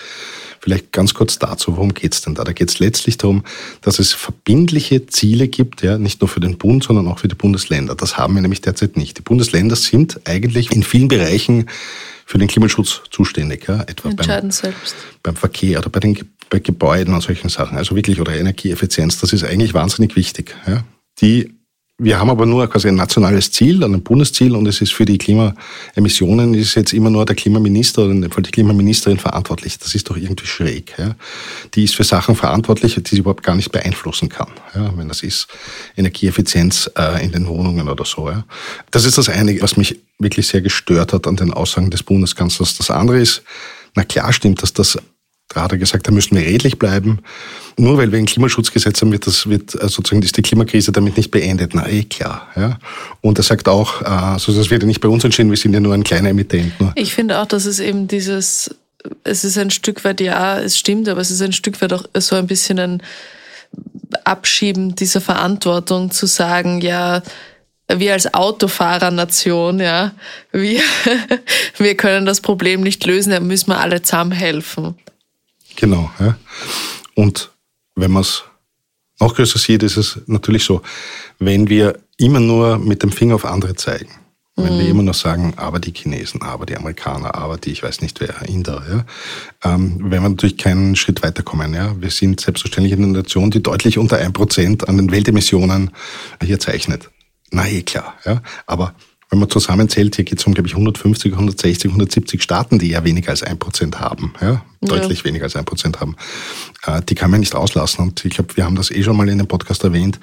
Vielleicht 0.60 0.92
ganz 0.92 1.14
kurz 1.14 1.40
dazu, 1.40 1.76
worum 1.76 1.94
geht's 1.94 2.22
denn 2.22 2.36
da? 2.36 2.44
Da 2.44 2.54
geht's 2.54 2.80
letztlich 2.80 3.18
darum, 3.18 3.44
dass 3.82 3.98
es 3.98 4.14
verbindliche 4.14 5.08
Ziele 5.08 5.48
gibt, 5.48 5.82
ja, 5.82 5.98
nicht 5.98 6.22
nur 6.22 6.28
für 6.28 6.40
den 6.40 6.58
Bund, 6.58 6.84
sondern 6.84 7.08
auch 7.08 7.20
für 7.20 7.28
die 7.28 7.36
Bundesländer. 7.36 7.96
Das 7.96 8.18
haben 8.18 8.36
wir 8.36 8.42
nämlich 8.42 8.62
derzeit 8.62 8.96
nicht. 8.96 9.18
Die 9.18 9.22
Bundesländer 9.24 9.76
sind 9.76 10.22
eigentlich 10.26 10.72
in 10.72 10.84
vielen 10.84 11.08
Bereichen 11.08 11.68
für 12.26 12.38
den 12.38 12.48
Klimaschutz 12.48 13.02
zuständig, 13.10 13.68
ja, 13.68 13.82
etwa 13.82 14.12
beim, 14.12 14.52
selbst. 14.52 14.96
beim 15.24 15.36
Verkehr 15.36 15.80
oder 15.80 15.90
bei 15.90 16.00
den 16.00 16.16
bei 16.52 16.60
Gebäuden 16.60 17.14
und 17.14 17.22
solchen 17.22 17.50
Sachen, 17.50 17.78
also 17.78 17.96
wirklich 17.96 18.20
oder 18.20 18.36
Energieeffizienz. 18.36 19.20
Das 19.20 19.34
ist 19.34 19.44
eigentlich 19.44 19.74
wahnsinnig 19.74 20.16
wichtig. 20.16 20.56
Ja. 20.68 20.84
Die 21.22 21.59
wir 22.00 22.18
haben 22.18 22.30
aber 22.30 22.46
nur 22.46 22.68
quasi 22.68 22.88
ein 22.88 22.96
nationales 22.96 23.52
Ziel, 23.52 23.84
ein 23.84 24.02
Bundesziel 24.02 24.56
und 24.56 24.66
es 24.68 24.80
ist 24.80 24.94
für 24.94 25.04
die 25.04 25.18
Klimaemissionen 25.18 26.54
ist 26.54 26.76
jetzt 26.76 26.94
immer 26.94 27.10
nur 27.10 27.26
der 27.26 27.36
Klimaminister 27.36 28.04
oder 28.04 28.12
in 28.12 28.22
dem 28.22 28.32
Fall 28.32 28.44
die 28.44 28.52
Klimaministerin 28.52 29.20
verantwortlich. 29.20 29.78
Das 29.78 29.94
ist 29.94 30.10
doch 30.10 30.16
irgendwie 30.16 30.48
schräg. 30.48 30.96
Ja. 30.98 31.16
Die 31.74 31.84
ist 31.84 31.96
für 31.96 32.06
Sachen 32.06 32.36
verantwortlich, 32.36 32.96
die 32.96 33.10
sie 33.10 33.18
überhaupt 33.18 33.44
gar 33.44 33.56
nicht 33.56 33.74
beeinflussen 33.74 34.30
kann. 34.30 34.50
Ja, 34.74 34.98
wenn 34.98 35.10
das 35.10 35.24
ist 35.24 35.48
Energieeffizienz 35.98 36.90
äh, 36.98 37.24
in 37.24 37.34
den 37.34 37.48
Wohnungen 37.48 37.90
oder 37.90 38.06
so. 38.06 38.30
Ja. 38.30 38.46
Das 38.92 39.04
ist 39.04 39.18
das 39.18 39.28
eine, 39.28 39.62
was 39.62 39.76
mich 39.76 40.00
wirklich 40.20 40.48
sehr 40.48 40.62
gestört 40.62 41.12
hat 41.12 41.28
an 41.28 41.36
den 41.36 41.54
Aussagen 41.54 41.92
des 41.92 42.04
Bundeskanzlers. 42.04 42.78
Das 42.78 42.90
andere 42.90 43.20
ist, 43.20 43.44
na 43.96 44.06
klar 44.06 44.32
stimmt, 44.32 44.64
dass 44.64 44.72
das 44.72 44.98
da 45.50 45.64
hat 45.64 45.72
er 45.72 45.78
gesagt, 45.80 46.08
da 46.08 46.12
müssen 46.12 46.38
wir 46.38 46.46
redlich 46.46 46.78
bleiben. 46.78 47.20
Nur 47.78 47.98
weil 47.98 48.12
wir 48.12 48.20
ein 48.20 48.28
Klimaschutzgesetz 48.28 49.02
haben, 49.02 49.12
wird 49.12 49.26
das, 49.26 49.50
wird 49.50 49.74
äh, 49.76 49.90
sozusagen 49.90 50.22
ist 50.22 50.38
die 50.38 50.42
Klimakrise 50.42 50.92
damit 50.92 51.18
nicht 51.18 51.32
beendet. 51.32 51.74
Na, 51.74 51.88
eh 51.88 52.04
klar. 52.04 52.48
Ja. 52.56 52.78
Und 53.22 53.40
er 53.40 53.44
sagt 53.44 53.68
auch, 53.68 54.02
also 54.04 54.54
das 54.54 54.70
wird 54.70 54.84
ja 54.84 54.88
nicht 54.88 55.02
bei 55.02 55.10
uns 55.10 55.24
entschieden, 55.24 55.50
wir 55.50 55.58
sind 55.58 55.74
ja 55.74 55.80
nur 55.80 55.94
ein 55.94 56.04
kleiner 56.04 56.30
Emittent. 56.30 56.80
Nur. 56.80 56.92
Ich 56.96 57.16
finde 57.16 57.40
auch, 57.40 57.48
dass 57.48 57.66
es 57.66 57.80
eben 57.80 58.08
dieses, 58.08 58.76
es 59.24 59.44
ist 59.44 59.58
ein 59.58 59.72
Stück 59.72 60.04
weit, 60.04 60.22
ja, 60.22 60.60
es 60.60 60.78
stimmt, 60.78 61.10
aber 61.10 61.22
es 61.22 61.32
ist 61.32 61.42
ein 61.42 61.54
Stück 61.54 61.82
weit 61.82 61.94
auch 61.94 62.06
so 62.16 62.36
ein 62.36 62.48
bisschen 62.48 62.80
ein 62.80 63.04
Abschieben 64.24 64.96
dieser 64.96 65.22
Verantwortung 65.22 66.12
zu 66.12 66.28
sagen, 66.28 66.82
ja, 66.82 67.24
wir 67.92 68.14
als 68.14 68.34
Autofahrernation, 68.34 69.80
ja, 69.80 70.12
wir, 70.52 70.82
wir 71.78 71.98
können 71.98 72.26
das 72.26 72.42
Problem 72.42 72.82
nicht 72.82 73.04
lösen, 73.06 73.32
da 73.32 73.40
müssen 73.40 73.70
wir 73.70 73.80
alle 73.80 74.02
zusammen 74.04 74.32
helfen. 74.32 74.96
Genau. 75.80 76.12
Ja. 76.20 76.38
Und 77.16 77.52
wenn 77.96 78.12
man 78.12 78.22
es 78.22 78.44
noch 79.20 79.34
größer 79.34 79.60
sieht, 79.60 79.82
ist 79.84 79.98
es 79.98 80.20
natürlich 80.28 80.64
so, 80.66 80.82
wenn 81.40 81.70
wir 81.70 82.00
immer 82.18 82.42
nur 82.42 82.78
mit 82.78 83.02
dem 83.02 83.12
Finger 83.12 83.36
auf 83.36 83.46
andere 83.46 83.76
zeigen, 83.76 84.10
wenn 84.58 84.78
wir 84.78 84.84
mhm. 84.84 84.90
immer 84.90 85.04
nur 85.04 85.14
sagen, 85.14 85.54
aber 85.56 85.80
die 85.80 85.94
Chinesen, 85.94 86.42
aber 86.42 86.66
die 86.66 86.76
Amerikaner, 86.76 87.36
aber 87.36 87.58
die, 87.58 87.72
ich 87.72 87.82
weiß 87.82 88.02
nicht 88.02 88.20
wer, 88.20 88.42
Inder, 88.50 88.84
ja, 88.90 89.74
ähm, 89.74 89.98
wenn 90.00 90.22
wir 90.22 90.30
natürlich 90.30 90.58
keinen 90.58 90.98
Schritt 90.98 91.24
weiterkommen. 91.24 91.74
Ja. 91.74 91.96
Wir 92.00 92.12
sind 92.12 92.42
selbstverständlich 92.42 92.94
eine 92.94 93.08
Nation, 93.08 93.50
die 93.50 93.64
deutlich 93.64 93.98
unter 93.98 94.18
ein 94.18 94.34
Prozent 94.34 94.90
an 94.90 94.98
den 94.98 95.12
Weltemissionen 95.12 95.92
hier 96.44 96.60
zeichnet. 96.60 97.10
Na 97.52 97.68
eh 97.70 97.84
klar, 97.84 98.16
ja. 98.26 98.42
Aber 98.66 98.94
wenn 99.30 99.40
man 99.40 99.50
zusammenzählt, 99.50 100.16
hier 100.16 100.26
geht 100.26 100.40
es 100.40 100.46
um, 100.46 100.54
glaube 100.54 100.68
ich, 100.68 100.74
150, 100.74 101.34
160, 101.34 101.92
170 101.92 102.42
Staaten, 102.42 102.80
die 102.80 102.90
ja 102.90 103.04
weniger 103.04 103.30
als 103.30 103.44
ein 103.44 103.60
Prozent 103.60 104.00
haben, 104.00 104.34
ja, 104.42 104.66
deutlich 104.82 105.20
ja. 105.20 105.26
weniger 105.26 105.44
als 105.46 105.56
ein 105.56 105.66
Prozent 105.66 106.00
haben. 106.00 106.16
Äh, 106.86 107.02
die 107.08 107.16
kann 107.16 107.30
man 107.30 107.40
nicht 107.40 107.56
auslassen. 107.56 108.02
Und 108.02 108.26
ich 108.26 108.34
glaube, 108.34 108.58
wir 108.58 108.66
haben 108.66 108.76
das 108.76 108.92
eh 108.92 109.04
schon 109.04 109.16
mal 109.16 109.30
in 109.30 109.38
dem 109.38 109.48
Podcast 109.48 109.84
erwähnt. 109.84 110.20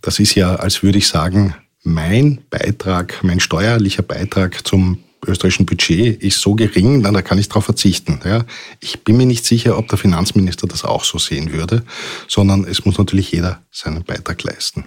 Das 0.00 0.18
ist 0.18 0.34
ja, 0.34 0.56
als 0.56 0.82
würde 0.82 0.98
ich 0.98 1.08
sagen, 1.08 1.54
mein 1.82 2.40
Beitrag, 2.50 3.22
mein 3.22 3.40
steuerlicher 3.40 4.02
Beitrag 4.02 4.66
zum 4.66 4.98
österreichischen 5.26 5.66
Budget 5.66 6.22
ist 6.22 6.40
so 6.40 6.54
gering, 6.54 7.02
dann 7.02 7.14
da 7.14 7.22
kann 7.22 7.38
ich 7.38 7.48
darauf 7.48 7.64
verzichten. 7.64 8.20
Ja. 8.24 8.44
Ich 8.80 9.04
bin 9.04 9.16
mir 9.16 9.26
nicht 9.26 9.44
sicher, 9.44 9.76
ob 9.76 9.88
der 9.88 9.98
Finanzminister 9.98 10.66
das 10.66 10.84
auch 10.84 11.04
so 11.04 11.18
sehen 11.18 11.52
würde, 11.52 11.82
sondern 12.28 12.64
es 12.64 12.84
muss 12.84 12.98
natürlich 12.98 13.32
jeder 13.32 13.62
seinen 13.70 14.04
Beitrag 14.04 14.42
leisten. 14.44 14.84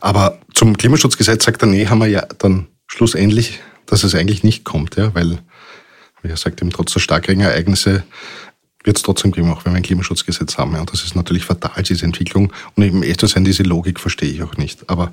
Aber 0.00 0.38
zum 0.54 0.76
Klimaschutzgesetz 0.76 1.44
sagt 1.44 1.62
er, 1.62 1.66
nee, 1.66 1.86
haben 1.86 1.98
wir 1.98 2.06
ja 2.06 2.26
dann 2.38 2.66
schlussendlich, 2.86 3.60
dass 3.86 4.04
es 4.04 4.14
eigentlich 4.14 4.42
nicht 4.42 4.64
kommt, 4.64 4.96
ja, 4.96 5.14
weil, 5.14 5.38
wie 6.22 6.28
er 6.30 6.36
sagt, 6.36 6.60
eben 6.60 6.70
trotz 6.70 6.92
der 6.92 7.00
Starkregenereignisse 7.00 8.04
wird 8.84 8.96
es 8.96 9.02
trotzdem 9.02 9.32
geben, 9.32 9.50
auch 9.50 9.64
wenn 9.64 9.72
wir 9.72 9.76
ein 9.76 9.82
Klimaschutzgesetz 9.82 10.56
haben. 10.56 10.72
Ja. 10.72 10.80
Und 10.80 10.92
das 10.92 11.04
ist 11.04 11.14
natürlich 11.14 11.44
fatal, 11.44 11.82
diese 11.82 12.04
Entwicklung. 12.04 12.52
Und 12.74 12.82
eben 12.82 13.02
echt 13.02 13.20
zu 13.20 13.26
sein, 13.26 13.44
diese 13.44 13.62
Logik 13.62 14.00
verstehe 14.00 14.30
ich 14.30 14.42
auch 14.42 14.56
nicht. 14.56 14.88
Aber 14.88 15.12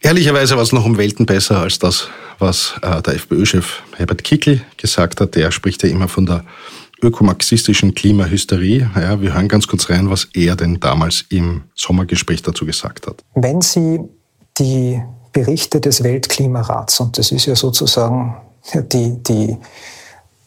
ehrlicherweise 0.00 0.56
war 0.56 0.62
es 0.62 0.72
noch 0.72 0.84
um 0.84 0.98
Welten 0.98 1.26
besser 1.26 1.60
als 1.60 1.78
das, 1.78 2.08
was 2.38 2.74
äh, 2.82 3.00
der 3.02 3.14
FPÖ-Chef 3.14 3.82
Herbert 3.96 4.24
Kickl 4.24 4.60
gesagt 4.76 5.20
hat. 5.20 5.34
Der 5.34 5.50
spricht 5.50 5.82
ja 5.82 5.88
immer 5.88 6.08
von 6.08 6.26
der 6.26 6.44
ökomarxistischen 7.06 7.94
Klimahysterie. 7.94 8.90
Ja, 8.94 9.20
wir 9.20 9.34
hören 9.34 9.48
ganz 9.48 9.66
kurz 9.66 9.88
rein, 9.88 10.10
was 10.10 10.28
er 10.34 10.56
denn 10.56 10.80
damals 10.80 11.24
im 11.30 11.62
Sommergespräch 11.74 12.42
dazu 12.42 12.66
gesagt 12.66 13.06
hat. 13.06 13.22
Wenn 13.34 13.60
Sie 13.60 14.00
die 14.58 15.00
Berichte 15.32 15.80
des 15.80 16.02
Weltklimarats, 16.02 17.00
und 17.00 17.18
das 17.18 17.30
ist 17.30 17.46
ja 17.46 17.54
sozusagen 17.54 18.36
die, 18.92 19.22
die, 19.22 19.56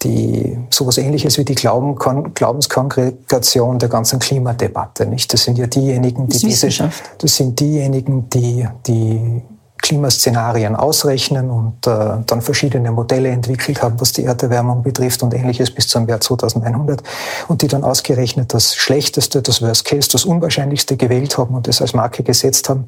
die 0.02 0.58
sowas 0.70 0.98
ähnliches 0.98 1.38
wie 1.38 1.46
die 1.46 1.56
Glauben, 1.56 1.96
Glaubenskongregation 2.34 3.80
der 3.80 3.90
ganzen 3.90 4.20
Klimadebatte, 4.20 5.06
nicht? 5.06 5.32
Das 5.32 5.44
sind 5.44 5.58
ja 5.58 5.68
diejenigen, 5.68 6.28
die 6.28 6.34
das 6.34 6.62
diese, 6.62 6.92
das 7.18 7.36
sind 7.36 7.60
diejenigen, 7.60 8.30
die, 8.30 8.68
die 8.88 9.42
Klimaszenarien 9.82 10.76
ausrechnen 10.76 11.50
und 11.50 11.88
äh, 11.88 12.18
dann 12.26 12.42
verschiedene 12.42 12.92
Modelle 12.92 13.30
entwickelt 13.30 13.82
haben, 13.82 14.00
was 14.00 14.12
die 14.12 14.26
Erderwärmung 14.26 14.84
betrifft 14.84 15.24
und 15.24 15.34
ähnliches 15.34 15.72
bis 15.72 15.88
zum 15.88 16.08
Jahr 16.08 16.20
2100 16.20 17.02
und 17.48 17.62
die 17.62 17.68
dann 17.68 17.84
ausgerechnet 17.84 18.54
das 18.54 18.76
Schlechteste, 18.76 19.42
das 19.42 19.62
Worst 19.62 19.86
Case, 19.86 20.10
das 20.12 20.26
Unwahrscheinlichste 20.26 20.98
gewählt 20.98 21.38
haben 21.38 21.56
und 21.56 21.68
das 21.68 21.82
als 21.82 21.94
Marke 21.94 22.24
gesetzt 22.24 22.70
haben. 22.70 22.88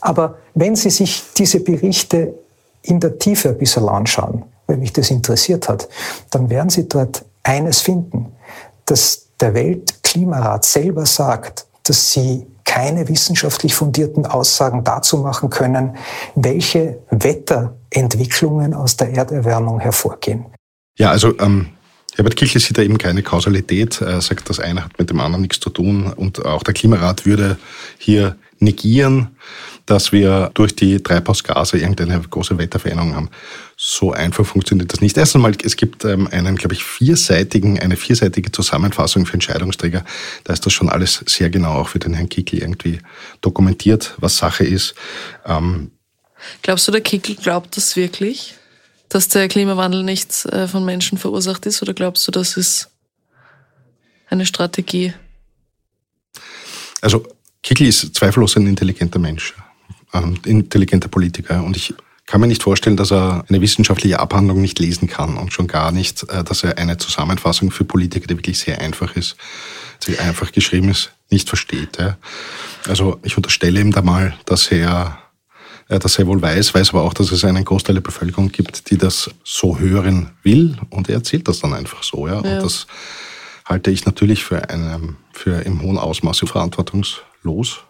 Aber 0.00 0.36
wenn 0.54 0.76
Sie 0.76 0.90
sich 0.90 1.22
diese 1.36 1.60
Berichte 1.60 2.34
in 2.82 3.00
der 3.00 3.18
Tiefe 3.18 3.50
ein 3.50 3.58
bisschen 3.58 3.88
anschauen, 3.88 4.44
weil 4.66 4.76
mich 4.76 4.92
das 4.92 5.10
interessiert 5.10 5.68
hat, 5.68 5.88
dann 6.30 6.50
werden 6.50 6.70
Sie 6.70 6.88
dort 6.88 7.24
eines 7.42 7.80
finden, 7.80 8.32
dass 8.84 9.26
der 9.40 9.54
Weltklimarat 9.54 10.64
selber 10.64 11.06
sagt, 11.06 11.66
dass 11.84 12.10
sie 12.10 12.46
keine 12.66 13.08
wissenschaftlich 13.08 13.74
fundierten 13.74 14.26
Aussagen 14.26 14.84
dazu 14.84 15.18
machen 15.18 15.48
können, 15.48 15.96
welche 16.34 16.98
Wetterentwicklungen 17.10 18.74
aus 18.74 18.96
der 18.96 19.14
Erderwärmung 19.14 19.80
hervorgehen. 19.80 20.44
Ja, 20.98 21.10
also 21.10 21.38
ähm, 21.38 21.68
Herbert 22.16 22.36
Kichel 22.36 22.60
sieht 22.60 22.76
da 22.76 22.82
eben 22.82 22.98
keine 22.98 23.22
Kausalität. 23.22 24.00
Er 24.00 24.20
sagt, 24.20 24.50
das 24.50 24.60
eine 24.60 24.84
hat 24.84 24.98
mit 24.98 25.10
dem 25.10 25.20
anderen 25.20 25.42
nichts 25.42 25.60
zu 25.60 25.70
tun. 25.70 26.12
Und 26.12 26.44
auch 26.44 26.62
der 26.62 26.74
Klimarat 26.74 27.24
würde 27.24 27.58
hier 27.98 28.36
negieren, 28.58 29.36
dass 29.86 30.12
wir 30.12 30.50
durch 30.54 30.74
die 30.74 31.00
Treibhausgase 31.02 31.78
irgendeine 31.78 32.20
große 32.20 32.58
Wetterveränderung 32.58 33.14
haben. 33.14 33.30
So 33.76 34.12
einfach 34.12 34.44
funktioniert 34.44 34.92
das 34.92 35.00
nicht. 35.00 35.16
Erst 35.16 35.36
einmal, 35.36 35.54
es 35.62 35.76
gibt 35.76 36.04
ähm, 36.04 36.28
einen, 36.30 36.56
glaube 36.56 36.74
ich, 36.74 36.84
vierseitigen, 36.84 37.78
eine 37.78 37.96
vierseitige 37.96 38.50
Zusammenfassung 38.50 39.26
für 39.26 39.34
Entscheidungsträger. 39.34 40.04
Da 40.44 40.52
ist 40.52 40.66
das 40.66 40.72
schon 40.72 40.88
alles 40.88 41.22
sehr 41.26 41.50
genau 41.50 41.74
auch 41.74 41.88
für 41.88 41.98
den 41.98 42.14
Herrn 42.14 42.28
Kickel 42.28 42.60
irgendwie 42.60 43.00
dokumentiert, 43.40 44.14
was 44.18 44.36
Sache 44.36 44.64
ist. 44.64 44.94
Ähm, 45.44 45.92
Glaubst 46.62 46.86
du, 46.86 46.92
der 46.92 47.00
Kickel 47.00 47.36
glaubt 47.36 47.76
das 47.76 47.96
wirklich, 47.96 48.54
dass 49.08 49.28
der 49.28 49.48
Klimawandel 49.48 50.02
nicht 50.02 50.46
äh, 50.46 50.68
von 50.68 50.84
Menschen 50.84 51.18
verursacht 51.18 51.66
ist? 51.66 51.82
Oder 51.82 51.94
glaubst 51.94 52.26
du, 52.26 52.32
das 52.32 52.56
ist 52.56 52.90
eine 54.28 54.46
Strategie? 54.46 55.14
Also 57.00 57.26
Kickel 57.62 57.86
ist 57.86 58.14
zweifellos 58.14 58.56
ein 58.56 58.66
intelligenter 58.66 59.18
Mensch, 59.18 59.54
ein 60.12 60.38
intelligenter 60.44 61.08
Politiker. 61.08 61.62
Und 61.62 61.76
ich 61.76 61.94
kann 62.26 62.40
mir 62.40 62.48
nicht 62.48 62.62
vorstellen, 62.62 62.96
dass 62.96 63.12
er 63.12 63.44
eine 63.48 63.60
wissenschaftliche 63.60 64.18
Abhandlung 64.18 64.60
nicht 64.60 64.78
lesen 64.78 65.08
kann 65.08 65.36
und 65.36 65.52
schon 65.52 65.68
gar 65.68 65.92
nicht, 65.92 66.28
äh, 66.28 66.42
dass 66.44 66.64
er 66.64 66.78
eine 66.78 66.98
Zusammenfassung 66.98 67.70
für 67.70 67.84
Politiker, 67.84 68.26
die 68.26 68.36
wirklich 68.36 68.58
sehr 68.58 68.80
einfach 68.80 69.16
ist, 69.16 69.36
sehr 70.00 70.20
einfach 70.20 70.52
geschrieben 70.52 70.88
ist, 70.88 71.12
nicht 71.30 71.48
versteht. 71.48 71.98
Also 72.86 73.18
ich 73.22 73.36
unterstelle 73.36 73.80
ihm 73.80 73.92
da 73.92 74.02
mal, 74.02 74.36
dass 74.44 74.68
er 74.68 75.18
äh, 75.88 75.98
dass 75.98 76.18
er 76.18 76.26
wohl 76.26 76.42
weiß, 76.42 76.74
weiß 76.74 76.90
aber 76.90 77.02
auch, 77.02 77.14
dass 77.14 77.30
es 77.30 77.44
einen 77.44 77.64
Großteil 77.64 77.94
der 77.94 78.02
Bevölkerung 78.02 78.50
gibt, 78.50 78.90
die 78.90 78.98
das 78.98 79.30
so 79.44 79.78
hören 79.78 80.32
will 80.42 80.76
und 80.90 81.08
er 81.08 81.16
erzählt 81.16 81.46
das 81.48 81.60
dann 81.60 81.74
einfach 81.74 82.02
so. 82.02 82.26
Ja. 82.26 82.34
ja. 82.34 82.56
Und 82.56 82.62
das 82.64 82.86
halte 83.64 83.90
ich 83.90 84.04
natürlich 84.04 84.44
für, 84.44 84.68
eine, 84.68 85.16
für 85.32 85.62
im 85.62 85.82
hohen 85.82 85.98
Ausmaße 85.98 86.46
verantwortungslos. 86.46 87.82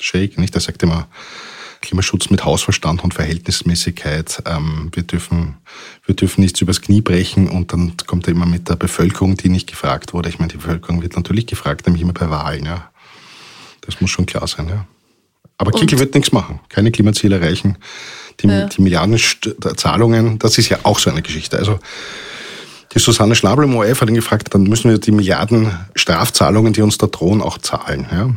Shake, 0.00 0.38
nicht? 0.38 0.54
Er 0.54 0.60
sagt 0.60 0.82
immer, 0.82 1.08
Klimaschutz 1.80 2.30
mit 2.30 2.44
Hausverstand 2.44 3.04
und 3.04 3.14
Verhältnismäßigkeit. 3.14 4.42
Ähm, 4.46 4.90
wir, 4.92 5.04
dürfen, 5.04 5.56
wir 6.04 6.14
dürfen 6.14 6.40
nichts 6.40 6.60
übers 6.60 6.80
Knie 6.80 7.00
brechen 7.00 7.48
und 7.48 7.72
dann 7.72 7.94
kommt 8.06 8.26
er 8.26 8.32
immer 8.32 8.46
mit 8.46 8.68
der 8.68 8.76
Bevölkerung, 8.76 9.36
die 9.36 9.48
nicht 9.48 9.68
gefragt 9.68 10.12
wurde. 10.12 10.28
Ich 10.28 10.38
meine, 10.38 10.50
die 10.50 10.56
Bevölkerung 10.56 11.02
wird 11.02 11.16
natürlich 11.16 11.46
gefragt, 11.46 11.86
nämlich 11.86 12.02
immer 12.02 12.12
bei 12.12 12.30
Wahlen. 12.30 12.64
Ja. 12.64 12.90
Das 13.82 14.00
muss 14.00 14.10
schon 14.10 14.26
klar 14.26 14.46
sein. 14.46 14.68
Ja. 14.68 14.86
Aber 15.56 15.72
Kickel 15.72 15.98
wird 15.98 16.14
nichts 16.14 16.32
machen, 16.32 16.60
keine 16.68 16.92
Klimaziele 16.92 17.40
erreichen. 17.40 17.78
Die, 18.40 18.46
ja. 18.46 18.66
die 18.66 18.80
Milliardenzahlungen, 18.80 20.38
das 20.38 20.58
ist 20.58 20.68
ja 20.68 20.78
auch 20.84 21.00
so 21.00 21.10
eine 21.10 21.22
Geschichte. 21.22 21.58
Also 21.58 21.80
die 22.94 23.00
Susanne 23.00 23.34
Schnabel 23.34 23.64
im 23.64 23.74
ORF 23.74 24.00
hat 24.00 24.08
ihn 24.08 24.14
gefragt, 24.14 24.54
dann 24.54 24.62
müssen 24.62 24.90
wir 24.90 24.98
die 24.98 25.10
Milliarden 25.10 25.72
Strafzahlungen, 25.96 26.72
die 26.72 26.82
uns 26.82 26.98
da 26.98 27.08
drohen, 27.08 27.42
auch 27.42 27.58
zahlen. 27.58 28.06
Ja? 28.12 28.30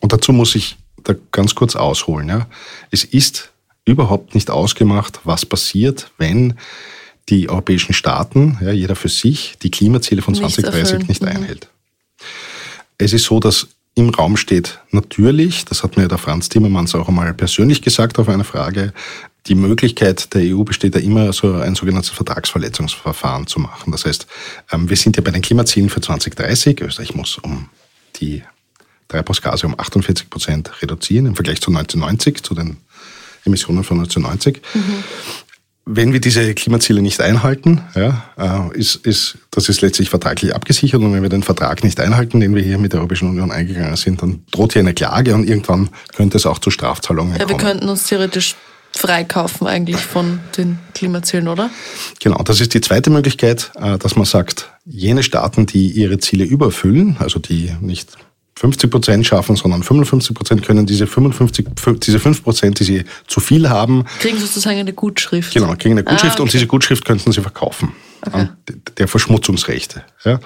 Und 0.00 0.12
dazu 0.12 0.32
muss 0.32 0.54
ich 0.54 0.76
da 1.08 1.14
ganz 1.32 1.54
kurz 1.54 1.76
ausholen. 1.76 2.28
Ja. 2.28 2.46
Es 2.90 3.04
ist 3.04 3.50
überhaupt 3.84 4.34
nicht 4.34 4.50
ausgemacht, 4.50 5.20
was 5.24 5.46
passiert, 5.46 6.10
wenn 6.18 6.54
die 7.28 7.48
europäischen 7.48 7.92
Staaten, 7.92 8.58
ja, 8.60 8.70
jeder 8.72 8.96
für 8.96 9.08
sich, 9.08 9.56
die 9.62 9.70
Klimaziele 9.70 10.22
von 10.22 10.34
2030 10.34 11.08
nicht, 11.08 11.22
mhm. 11.22 11.28
einhält. 11.28 11.68
Es 12.98 13.12
ist 13.12 13.24
so, 13.24 13.40
dass 13.40 13.68
im 13.94 14.10
Raum 14.10 14.36
steht 14.36 14.78
natürlich, 14.90 15.64
das 15.64 15.82
hat 15.82 15.96
mir 15.96 16.06
der 16.06 16.18
Franz 16.18 16.48
Timmermans 16.48 16.94
auch 16.94 17.08
einmal 17.08 17.32
persönlich 17.34 17.82
gesagt 17.82 18.18
auf 18.18 18.28
eine 18.28 18.44
Frage, 18.44 18.92
die 19.46 19.54
Möglichkeit 19.54 20.34
der 20.34 20.54
EU 20.54 20.64
besteht 20.64 20.94
ja 20.94 21.00
immer, 21.00 21.32
so 21.32 21.54
ein 21.54 21.74
sogenanntes 21.74 22.10
Vertragsverletzungsverfahren 22.10 23.46
zu 23.46 23.60
machen. 23.60 23.92
Das 23.92 24.04
heißt, 24.04 24.26
ähm, 24.72 24.88
wir 24.90 24.96
sind 24.96 25.16
ja 25.16 25.22
bei 25.22 25.30
den 25.30 25.42
Klimazielen 25.42 25.88
für 25.88 26.00
2030. 26.00 26.80
Österreich 26.80 27.14
muss 27.14 27.38
um 27.38 27.68
die 28.16 28.42
Treibhausgase 29.08 29.66
um 29.66 29.78
48 29.78 30.30
Prozent 30.30 30.82
reduzieren 30.82 31.26
im 31.26 31.34
Vergleich 31.34 31.60
zu 31.60 31.70
1990, 31.70 32.42
zu 32.42 32.54
den 32.54 32.78
Emissionen 33.44 33.84
von 33.84 33.98
1990. 34.00 34.62
Mhm. 34.74 35.04
Wenn 35.88 36.12
wir 36.12 36.20
diese 36.20 36.52
Klimaziele 36.54 37.00
nicht 37.00 37.20
einhalten, 37.20 37.82
ja, 37.94 38.24
äh, 38.72 38.76
ist, 38.76 38.96
ist, 39.06 39.38
das 39.52 39.68
ist 39.68 39.82
letztlich 39.82 40.10
vertraglich 40.10 40.52
abgesichert. 40.52 41.00
Und 41.00 41.12
wenn 41.12 41.22
wir 41.22 41.28
den 41.28 41.44
Vertrag 41.44 41.84
nicht 41.84 42.00
einhalten, 42.00 42.40
den 42.40 42.56
wir 42.56 42.62
hier 42.62 42.78
mit 42.78 42.92
der 42.92 42.98
Europäischen 42.98 43.28
Union 43.30 43.52
eingegangen 43.52 43.94
sind, 43.94 44.20
dann 44.20 44.42
droht 44.50 44.72
hier 44.72 44.80
eine 44.80 44.94
Klage 44.94 45.32
und 45.32 45.48
irgendwann 45.48 45.90
könnte 46.16 46.38
es 46.38 46.46
auch 46.46 46.58
zu 46.58 46.72
Strafzahlungen 46.72 47.34
ja, 47.34 47.44
kommen. 47.44 47.50
Wir 47.50 47.56
könnten 47.56 47.88
uns 47.88 48.06
theoretisch 48.08 48.56
freikaufen 48.96 49.66
eigentlich 49.68 49.98
von 49.98 50.40
den 50.56 50.78
Klimazielen, 50.94 51.46
oder? 51.46 51.70
Genau, 52.20 52.42
das 52.42 52.60
ist 52.60 52.74
die 52.74 52.80
zweite 52.80 53.10
Möglichkeit, 53.10 53.70
äh, 53.76 53.98
dass 53.98 54.16
man 54.16 54.24
sagt, 54.24 54.72
jene 54.84 55.22
Staaten, 55.22 55.66
die 55.66 55.90
ihre 55.90 56.18
Ziele 56.18 56.44
überfüllen, 56.44 57.16
also 57.20 57.38
die 57.38 57.72
nicht 57.80 58.16
50 58.58 58.90
Prozent 58.90 59.26
schaffen, 59.26 59.54
sondern 59.54 59.82
55 59.82 60.34
Prozent 60.34 60.62
können 60.62 60.86
diese 60.86 61.06
55, 61.06 61.66
diese 62.02 62.18
5 62.18 62.42
Prozent, 62.42 62.80
die 62.80 62.84
sie 62.84 63.04
zu 63.26 63.40
viel 63.40 63.68
haben. 63.68 64.04
Kriegen 64.18 64.38
sozusagen 64.38 64.78
eine 64.78 64.94
Gutschrift. 64.94 65.52
Genau, 65.52 65.74
kriegen 65.76 65.92
eine 65.92 66.04
Gutschrift 66.04 66.24
ah, 66.24 66.32
okay. 66.34 66.42
und 66.42 66.52
diese 66.52 66.66
Gutschrift 66.66 67.04
könnten 67.04 67.32
sie 67.32 67.42
verkaufen. 67.42 67.92
Okay. 68.22 68.40
An 68.40 68.56
der 68.96 69.08
Verschmutzungsrechte. 69.08 70.04
Ja. 70.24 70.40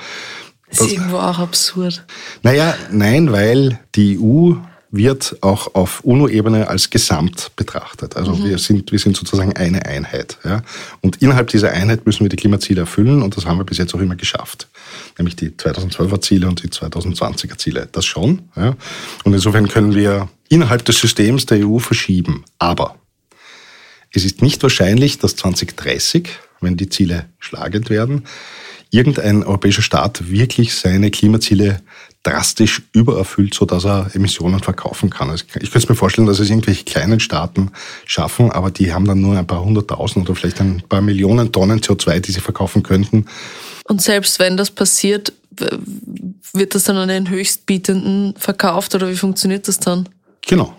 Das 0.68 0.80
ist 0.80 0.92
irgendwo 0.92 1.16
auch 1.16 1.38
absurd. 1.38 2.04
Naja, 2.42 2.74
nein, 2.90 3.32
weil 3.32 3.80
die 3.94 4.18
EU 4.20 4.54
wird 4.92 5.37
auch 5.40 5.75
auf 5.75 6.00
UNO-Ebene 6.00 6.68
als 6.68 6.90
Gesamt 6.90 7.52
betrachtet. 7.54 8.16
Also 8.16 8.35
mhm. 8.35 8.44
wir, 8.44 8.59
sind, 8.59 8.90
wir 8.90 8.99
sind 8.99 9.16
sozusagen 9.16 9.54
eine 9.54 9.87
Einheit. 9.87 10.38
Ja? 10.44 10.62
Und 11.00 11.23
innerhalb 11.23 11.49
dieser 11.49 11.70
Einheit 11.70 12.06
müssen 12.06 12.25
wir 12.25 12.28
die 12.28 12.37
Klimaziele 12.37 12.80
erfüllen 12.80 13.23
und 13.23 13.37
das 13.37 13.47
haben 13.47 13.59
wir 13.59 13.64
bis 13.64 13.78
jetzt 13.78 13.94
auch 13.94 14.00
immer 14.00 14.16
geschafft. 14.16 14.68
Nämlich 15.16 15.37
die 15.37 15.50
2012er 15.50 16.20
Ziele 16.20 16.49
und 16.49 16.62
die 16.62 16.68
2020er 16.68 17.56
Ziele. 17.56 17.88
Das 17.92 18.04
schon. 18.04 18.42
Ja? 18.56 18.76
Und 19.25 19.32
insofern 19.32 19.68
können 19.68 19.94
wir 19.94 20.28
innerhalb 20.49 20.85
des 20.85 20.99
Systems 20.99 21.47
der 21.47 21.66
EU 21.66 21.78
verschieben. 21.78 22.44
Aber 22.59 22.97
es 24.12 24.25
ist 24.25 24.42
nicht 24.42 24.61
wahrscheinlich, 24.62 25.18
dass 25.18 25.37
2030, 25.37 26.28
wenn 26.61 26.76
die 26.76 26.88
Ziele 26.88 27.26
schlagend 27.38 27.90
werden, 27.90 28.25
irgendein 28.90 29.44
europäischer 29.44 29.82
Staat 29.82 30.30
wirklich 30.30 30.75
seine 30.75 31.12
Klimaziele 31.12 31.80
drastisch 32.22 32.82
übererfüllt, 32.92 33.54
so 33.54 33.64
dass 33.64 33.84
er 33.84 34.10
Emissionen 34.14 34.60
verkaufen 34.60 35.08
kann. 35.08 35.30
Also 35.30 35.44
ich 35.60 35.70
könnte 35.70 35.88
mir 35.88 35.94
vorstellen, 35.94 36.26
dass 36.26 36.38
es 36.38 36.50
irgendwelche 36.50 36.84
kleinen 36.84 37.18
Staaten 37.18 37.72
schaffen, 38.04 38.50
aber 38.50 38.70
die 38.70 38.92
haben 38.92 39.06
dann 39.06 39.20
nur 39.20 39.38
ein 39.38 39.46
paar 39.46 39.64
hunderttausend 39.64 40.28
oder 40.28 40.36
vielleicht 40.38 40.60
ein 40.60 40.82
paar 40.88 41.00
Millionen 41.00 41.50
Tonnen 41.50 41.80
CO2, 41.80 42.20
die 42.20 42.32
sie 42.32 42.40
verkaufen 42.40 42.82
könnten. 42.82 43.26
Und 43.84 44.02
selbst 44.02 44.38
wenn 44.38 44.56
das 44.56 44.70
passiert, 44.70 45.32
wird 46.52 46.74
das 46.74 46.84
dann 46.84 46.96
an 46.96 47.08
den 47.08 47.30
Höchstbietenden 47.30 48.34
verkauft 48.36 48.94
oder 48.94 49.08
wie 49.08 49.16
funktioniert 49.16 49.66
das 49.66 49.78
dann? 49.78 50.08
Genau. 50.46 50.74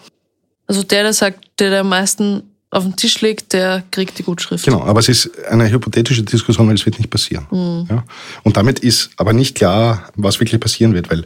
Also 0.67 0.83
der, 0.83 1.03
der 1.03 1.13
sagt, 1.13 1.39
der, 1.59 1.69
der 1.71 1.81
am 1.81 1.89
meisten 1.89 2.43
auf 2.71 2.83
den 2.85 2.95
Tisch 2.95 3.19
legt, 3.19 3.51
der 3.53 3.83
kriegt 3.91 4.17
die 4.17 4.23
Gutschrift. 4.23 4.65
Genau, 4.65 4.81
aber 4.83 5.01
es 5.01 5.09
ist 5.09 5.29
eine 5.45 5.69
hypothetische 5.69 6.23
Diskussion, 6.23 6.67
weil 6.67 6.75
es 6.75 6.85
wird 6.85 6.97
nicht 6.97 7.09
passieren. 7.09 7.45
Mhm. 7.51 7.87
Ja? 7.89 8.03
Und 8.43 8.55
damit 8.55 8.79
ist 8.79 9.11
aber 9.17 9.33
nicht 9.33 9.55
klar, 9.55 10.09
was 10.15 10.39
wirklich 10.39 10.59
passieren 10.59 10.93
wird, 10.93 11.11
weil 11.11 11.25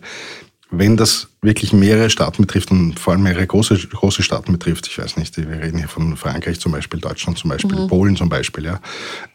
wenn 0.71 0.97
das 0.97 1.27
wirklich 1.43 1.71
mehrere 1.71 2.09
Staaten 2.09 2.41
betrifft 2.41 2.71
und 2.71 2.99
vor 2.99 3.13
allem 3.13 3.23
mehrere 3.23 3.45
große, 3.45 3.77
große 3.77 4.23
Staaten 4.23 4.51
betrifft, 4.51 4.87
ich 4.87 4.97
weiß 4.97 5.17
nicht, 5.17 5.37
wir 5.37 5.47
reden 5.47 5.77
hier 5.77 5.87
von 5.87 6.17
Frankreich 6.17 6.59
zum 6.59 6.71
Beispiel, 6.71 6.99
Deutschland 6.99 7.37
zum 7.37 7.51
Beispiel, 7.51 7.79
mhm. 7.79 7.87
Polen 7.87 8.15
zum 8.15 8.27
Beispiel, 8.27 8.65
ja, 8.65 8.79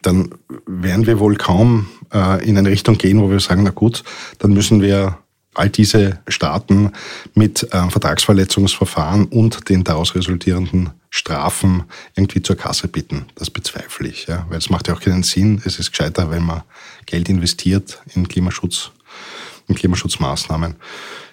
dann 0.01 0.35
werden 0.65 1.07
wir 1.07 1.19
wohl 1.19 1.37
kaum 1.37 1.87
äh, 2.13 2.45
in 2.45 2.57
eine 2.57 2.69
Richtung 2.69 2.97
gehen, 2.97 3.21
wo 3.21 3.29
wir 3.31 3.39
sagen, 3.39 3.63
na 3.63 3.69
gut, 3.69 4.03
dann 4.39 4.51
müssen 4.51 4.81
wir 4.81 5.17
all 5.53 5.69
diese 5.69 6.19
Staaten 6.27 6.91
mit 7.33 7.63
äh, 7.73 7.89
Vertragsverletzungsverfahren 7.89 9.25
und 9.25 9.69
den 9.69 9.83
daraus 9.83 10.15
resultierenden 10.15 10.91
Strafen 11.09 11.83
irgendwie 12.15 12.41
zur 12.41 12.55
Kasse 12.55 12.87
bitten. 12.87 13.25
Das 13.35 13.49
bezweifle 13.49 14.07
ich, 14.07 14.27
ja, 14.27 14.45
weil 14.49 14.57
es 14.57 14.69
macht 14.69 14.87
ja 14.87 14.93
auch 14.93 15.01
keinen 15.01 15.23
Sinn. 15.23 15.61
Es 15.65 15.77
ist 15.77 15.91
gescheiter, 15.91 16.31
wenn 16.31 16.43
man 16.43 16.63
Geld 17.05 17.27
investiert 17.27 17.99
in 18.15 18.27
Klimaschutz, 18.27 18.91
in 19.67 19.75
Klimaschutzmaßnahmen. 19.75 20.75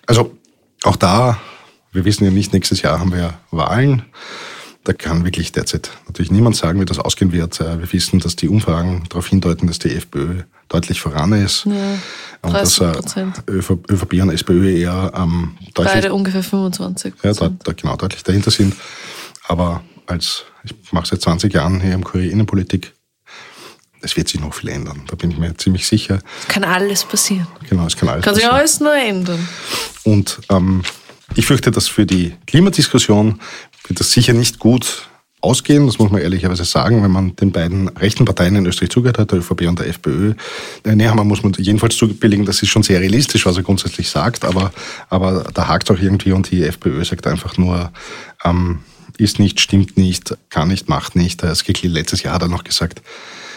Also 0.06 0.36
auch 0.82 0.96
da, 0.96 1.40
wir 1.92 2.04
wissen 2.04 2.24
ja 2.24 2.30
nicht, 2.30 2.52
nächstes 2.52 2.82
Jahr 2.82 2.98
haben 2.98 3.12
wir 3.12 3.38
Wahlen. 3.52 4.02
Da 4.88 4.94
kann 4.94 5.22
wirklich 5.26 5.52
derzeit 5.52 5.90
natürlich 6.06 6.30
niemand 6.30 6.56
sagen, 6.56 6.80
wie 6.80 6.86
das 6.86 6.98
ausgehen 6.98 7.30
wird. 7.30 7.60
Äh, 7.60 7.78
wir 7.78 7.92
wissen, 7.92 8.20
dass 8.20 8.36
die 8.36 8.48
Umfragen 8.48 9.04
darauf 9.10 9.28
hindeuten, 9.28 9.66
dass 9.66 9.78
die 9.78 9.94
FPÖ 9.94 10.44
deutlich 10.70 10.98
voran 10.98 11.32
ist. 11.32 11.66
Ja, 11.66 11.72
und 12.40 12.54
dass 12.54 12.78
äh, 12.78 12.94
ÖVP 13.46 14.14
und 14.22 14.30
SPÖ 14.30 14.70
eher 14.70 15.12
ähm, 15.14 15.58
deutlich... 15.74 15.92
Beide 15.92 16.14
ungefähr 16.14 16.42
25 16.42 17.14
Ja, 17.22 17.34
da, 17.34 17.50
da, 17.62 17.72
genau, 17.72 17.96
deutlich 17.96 18.22
dahinter 18.22 18.50
sind. 18.50 18.74
Aber 19.46 19.82
als, 20.06 20.44
ich 20.64 20.74
mache 20.90 21.06
seit 21.06 21.20
20 21.20 21.52
Jahren 21.52 21.82
hier 21.82 21.92
im 21.92 22.02
Kurier 22.02 22.32
Innenpolitik, 22.32 22.94
es 24.00 24.16
wird 24.16 24.28
sich 24.28 24.40
noch 24.40 24.54
viel 24.54 24.70
ändern. 24.70 25.02
Da 25.06 25.16
bin 25.16 25.30
ich 25.30 25.36
mir 25.36 25.54
ziemlich 25.58 25.86
sicher. 25.86 26.20
Es 26.40 26.48
kann 26.48 26.64
alles 26.64 27.04
passieren. 27.04 27.46
Genau, 27.68 27.84
es 27.86 27.94
kann 27.94 28.08
alles 28.08 28.24
kann 28.24 28.32
passieren. 28.32 28.52
Kann 28.52 28.66
sich 28.66 28.78
alles 28.78 28.80
nur 28.80 28.94
ändern. 28.96 29.48
Und 30.04 30.40
ähm, 30.48 30.82
ich 31.34 31.46
fürchte, 31.46 31.70
dass 31.70 31.88
für 31.88 32.06
die 32.06 32.34
Klimadiskussion 32.46 33.40
wird 33.86 34.00
das 34.00 34.12
sicher 34.12 34.32
nicht 34.32 34.58
gut 34.58 35.08
ausgehen, 35.40 35.86
das 35.86 35.98
muss 35.98 36.10
man 36.10 36.20
ehrlicherweise 36.20 36.64
sagen, 36.64 37.02
wenn 37.02 37.10
man 37.10 37.36
den 37.36 37.52
beiden 37.52 37.88
rechten 37.88 38.24
Parteien 38.24 38.56
in 38.56 38.66
Österreich 38.66 38.90
zugehört 38.90 39.18
hat, 39.18 39.30
der 39.30 39.38
ÖVP 39.38 39.68
und 39.68 39.78
der 39.78 39.86
FPÖ. 39.86 40.34
Der 40.84 40.96
Nehammer 40.96 41.24
muss 41.24 41.42
man 41.42 41.52
jedenfalls 41.52 41.96
zubilligen, 41.96 42.44
das 42.44 42.60
ist 42.62 42.70
schon 42.70 42.82
sehr 42.82 43.00
realistisch, 43.00 43.46
was 43.46 43.56
er 43.56 43.62
grundsätzlich 43.62 44.08
sagt, 44.08 44.44
aber, 44.44 44.72
aber 45.08 45.44
da 45.54 45.68
hakt 45.68 45.90
auch 45.90 45.98
irgendwie 45.98 46.32
und 46.32 46.50
die 46.50 46.64
FPÖ 46.64 47.04
sagt 47.04 47.26
einfach 47.26 47.56
nur, 47.56 47.92
ähm, 48.44 48.80
ist 49.16 49.38
nicht, 49.38 49.60
stimmt 49.60 49.96
nicht, 49.96 50.36
kann 50.48 50.68
nicht, 50.68 50.88
macht 50.88 51.16
nicht. 51.16 51.42
Das 51.42 51.60
Skikli 51.60 51.88
letztes 51.88 52.22
Jahr 52.22 52.34
hat 52.34 52.42
er 52.42 52.48
noch 52.48 52.64
gesagt, 52.64 53.02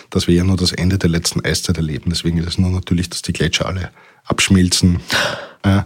dass 0.10 0.28
wir 0.28 0.36
ja 0.36 0.44
nur 0.44 0.58
das 0.58 0.72
Ende 0.72 0.98
der 0.98 1.10
letzten 1.10 1.46
Eiszeit 1.46 1.78
erleben. 1.78 2.10
Deswegen 2.10 2.38
ist 2.40 2.48
es 2.48 2.58
nur 2.58 2.72
natürlich, 2.72 3.10
dass 3.10 3.22
die 3.22 3.34
Gletscher 3.34 3.68
alle 3.68 3.92
abschmilzen. 4.26 5.00
Äh, 5.64 5.82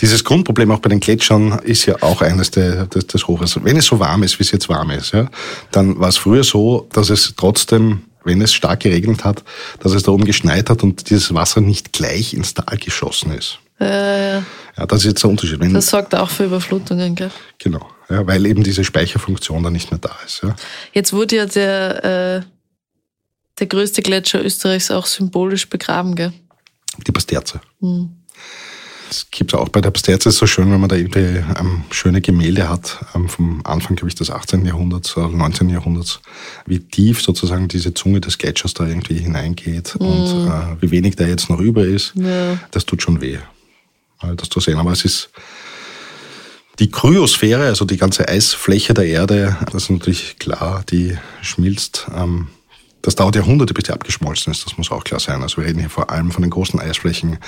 dieses 0.00 0.22
Grundproblem 0.24 0.70
auch 0.70 0.78
bei 0.78 0.88
den 0.88 1.00
Gletschern 1.00 1.58
ist 1.60 1.86
ja 1.86 1.96
auch 2.02 2.22
eines 2.22 2.50
der, 2.50 2.86
des, 2.86 3.06
des 3.06 3.26
Hochwassers. 3.26 3.64
Wenn 3.64 3.76
es 3.76 3.86
so 3.86 3.98
warm 3.98 4.22
ist, 4.22 4.38
wie 4.38 4.44
es 4.44 4.50
jetzt 4.50 4.68
warm 4.68 4.90
ist, 4.90 5.12
ja, 5.12 5.28
dann 5.72 5.98
war 5.98 6.08
es 6.08 6.16
früher 6.16 6.44
so, 6.44 6.88
dass 6.92 7.10
es 7.10 7.34
trotzdem, 7.36 8.02
wenn 8.24 8.40
es 8.40 8.52
stark 8.52 8.80
geregnet 8.80 9.24
hat, 9.24 9.42
dass 9.80 9.92
es 9.92 10.04
da 10.04 10.12
oben 10.12 10.24
geschneit 10.24 10.70
hat 10.70 10.82
und 10.82 11.10
dieses 11.10 11.34
Wasser 11.34 11.60
nicht 11.60 11.92
gleich 11.92 12.34
ins 12.34 12.54
Tal 12.54 12.76
geschossen 12.78 13.32
ist. 13.32 13.58
Äh, 13.80 14.36
ja, 14.36 14.86
das 14.86 15.00
ist 15.00 15.06
jetzt 15.06 15.22
der 15.22 15.30
Unterschied. 15.30 15.60
Wenn, 15.60 15.74
das 15.74 15.88
sorgt 15.88 16.14
auch 16.14 16.30
für 16.30 16.44
Überflutungen, 16.44 17.14
gell? 17.14 17.30
Genau, 17.58 17.86
ja, 18.08 18.26
weil 18.26 18.46
eben 18.46 18.62
diese 18.62 18.84
Speicherfunktion 18.84 19.62
da 19.62 19.70
nicht 19.70 19.90
mehr 19.90 19.98
da 19.98 20.16
ist. 20.24 20.42
Ja. 20.42 20.54
Jetzt 20.92 21.12
wurde 21.12 21.36
ja 21.36 21.46
der, 21.46 22.04
äh, 22.04 22.42
der 23.58 23.66
größte 23.66 24.02
Gletscher 24.02 24.42
Österreichs 24.44 24.90
auch 24.90 25.06
symbolisch 25.06 25.68
begraben, 25.68 26.14
gell? 26.14 26.32
Die 27.06 27.12
Pasterze. 27.12 27.60
Hm. 27.80 28.10
Es 29.10 29.30
gibt 29.30 29.54
auch 29.54 29.68
bei 29.68 29.80
der 29.80 29.90
Pasterze 29.90 30.30
so 30.30 30.46
schön, 30.46 30.70
wenn 30.70 30.80
man 30.80 30.88
da 30.88 30.96
irgendwie 30.96 31.42
ähm, 31.58 31.84
schöne 31.90 32.20
Gemälde 32.20 32.68
hat, 32.68 32.98
ähm, 33.14 33.28
vom 33.28 33.60
Anfang, 33.64 33.96
glaube 33.96 34.08
ich, 34.08 34.14
des 34.14 34.30
18. 34.30 34.64
Jahrhunderts 34.64 35.16
oder 35.16 35.28
19. 35.28 35.68
Jahrhunderts, 35.68 36.20
wie 36.66 36.80
tief 36.80 37.22
sozusagen 37.22 37.68
diese 37.68 37.94
Zunge 37.94 38.20
des 38.20 38.38
Gletschers 38.38 38.74
da 38.74 38.86
irgendwie 38.86 39.18
hineingeht 39.18 39.94
mhm. 40.00 40.06
und 40.06 40.48
äh, 40.48 40.82
wie 40.82 40.90
wenig 40.90 41.16
da 41.16 41.26
jetzt 41.26 41.48
noch 41.48 41.60
über 41.60 41.84
ist. 41.84 42.12
Ja. 42.16 42.58
Das 42.70 42.84
tut 42.84 43.02
schon 43.02 43.20
weh, 43.20 43.38
das 44.36 44.48
zu 44.48 44.60
sehen. 44.60 44.78
Aber 44.78 44.92
es 44.92 45.04
ist 45.04 45.30
die 46.78 46.90
Kryosphäre, 46.90 47.66
also 47.66 47.84
die 47.84 47.96
ganze 47.96 48.28
Eisfläche 48.28 48.92
der 48.92 49.06
Erde, 49.06 49.56
das 49.72 49.84
ist 49.84 49.90
natürlich 49.90 50.36
klar, 50.38 50.84
die 50.90 51.16
schmilzt. 51.40 52.06
Ähm, 52.14 52.48
das 53.06 53.14
dauert 53.14 53.36
Jahrhunderte, 53.36 53.72
bis 53.72 53.84
die 53.84 53.92
abgeschmolzen 53.92 54.50
ist, 54.50 54.66
das 54.66 54.76
muss 54.78 54.90
auch 54.90 55.04
klar 55.04 55.20
sein. 55.20 55.40
Also 55.40 55.58
wir 55.58 55.66
reden 55.66 55.78
hier 55.78 55.90
vor 55.90 56.10
allem 56.10 56.32
von 56.32 56.42
den 56.42 56.50
großen 56.50 56.80
Eisflächen 56.80 57.38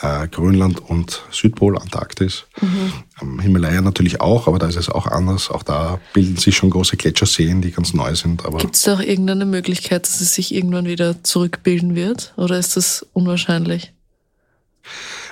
äh, 0.00 0.28
Grönland 0.28 0.78
und 0.78 1.24
Südpol, 1.32 1.76
Antarktis. 1.76 2.44
Mhm. 2.60 2.92
Ähm, 3.20 3.40
Himalaya 3.40 3.80
natürlich 3.80 4.20
auch, 4.20 4.46
aber 4.46 4.60
da 4.60 4.68
ist 4.68 4.76
es 4.76 4.88
auch 4.88 5.06
anders. 5.06 5.50
Auch 5.50 5.64
da 5.64 5.98
bilden 6.12 6.36
sich 6.36 6.56
schon 6.56 6.70
große 6.70 6.96
Gletscherseen, 6.96 7.60
die 7.62 7.72
ganz 7.72 7.94
neu 7.94 8.14
sind. 8.14 8.44
Gibt 8.58 8.76
es 8.76 8.82
da 8.82 8.94
auch 8.94 9.00
irgendeine 9.00 9.44
Möglichkeit, 9.44 10.04
dass 10.04 10.20
es 10.20 10.36
sich 10.36 10.54
irgendwann 10.54 10.86
wieder 10.86 11.24
zurückbilden 11.24 11.96
wird? 11.96 12.32
Oder 12.36 12.56
ist 12.56 12.76
das 12.76 13.04
unwahrscheinlich? 13.12 13.92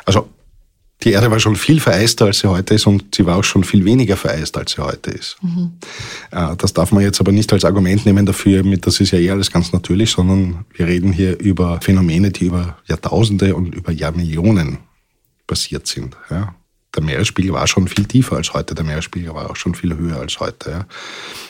Also 0.04 0.28
die 1.02 1.12
Erde 1.12 1.30
war 1.30 1.38
schon 1.38 1.56
viel 1.56 1.78
vereister, 1.78 2.24
als 2.24 2.38
sie 2.38 2.48
heute 2.48 2.74
ist 2.74 2.86
und 2.86 3.14
sie 3.14 3.26
war 3.26 3.36
auch 3.36 3.44
schon 3.44 3.64
viel 3.64 3.84
weniger 3.84 4.16
vereist, 4.16 4.56
als 4.56 4.72
sie 4.72 4.82
heute 4.82 5.10
ist. 5.10 5.36
Mhm. 5.42 5.72
Das 6.30 6.72
darf 6.72 6.90
man 6.90 7.02
jetzt 7.02 7.20
aber 7.20 7.32
nicht 7.32 7.52
als 7.52 7.64
Argument 7.64 8.06
nehmen 8.06 8.24
dafür, 8.24 8.62
das 8.78 9.00
ist 9.00 9.10
ja 9.10 9.18
eher 9.18 9.34
alles 9.34 9.50
ganz 9.50 9.72
natürlich, 9.72 10.10
sondern 10.10 10.64
wir 10.72 10.86
reden 10.86 11.12
hier 11.12 11.38
über 11.38 11.80
Phänomene, 11.82 12.30
die 12.30 12.46
über 12.46 12.78
Jahrtausende 12.86 13.54
und 13.54 13.74
über 13.74 13.92
Jahrmillionen 13.92 14.78
passiert 15.46 15.86
sind. 15.86 16.16
Ja. 16.30 16.54
Der 16.94 17.02
Meeresspiegel 17.02 17.52
war 17.52 17.66
schon 17.66 17.88
viel 17.88 18.06
tiefer 18.06 18.36
als 18.36 18.54
heute, 18.54 18.74
der 18.74 18.84
Meeresspiegel 18.84 19.34
war 19.34 19.50
auch 19.50 19.56
schon 19.56 19.74
viel 19.74 19.96
höher 19.96 20.18
als 20.18 20.40
heute. 20.40 20.70
Ja. 20.70 20.86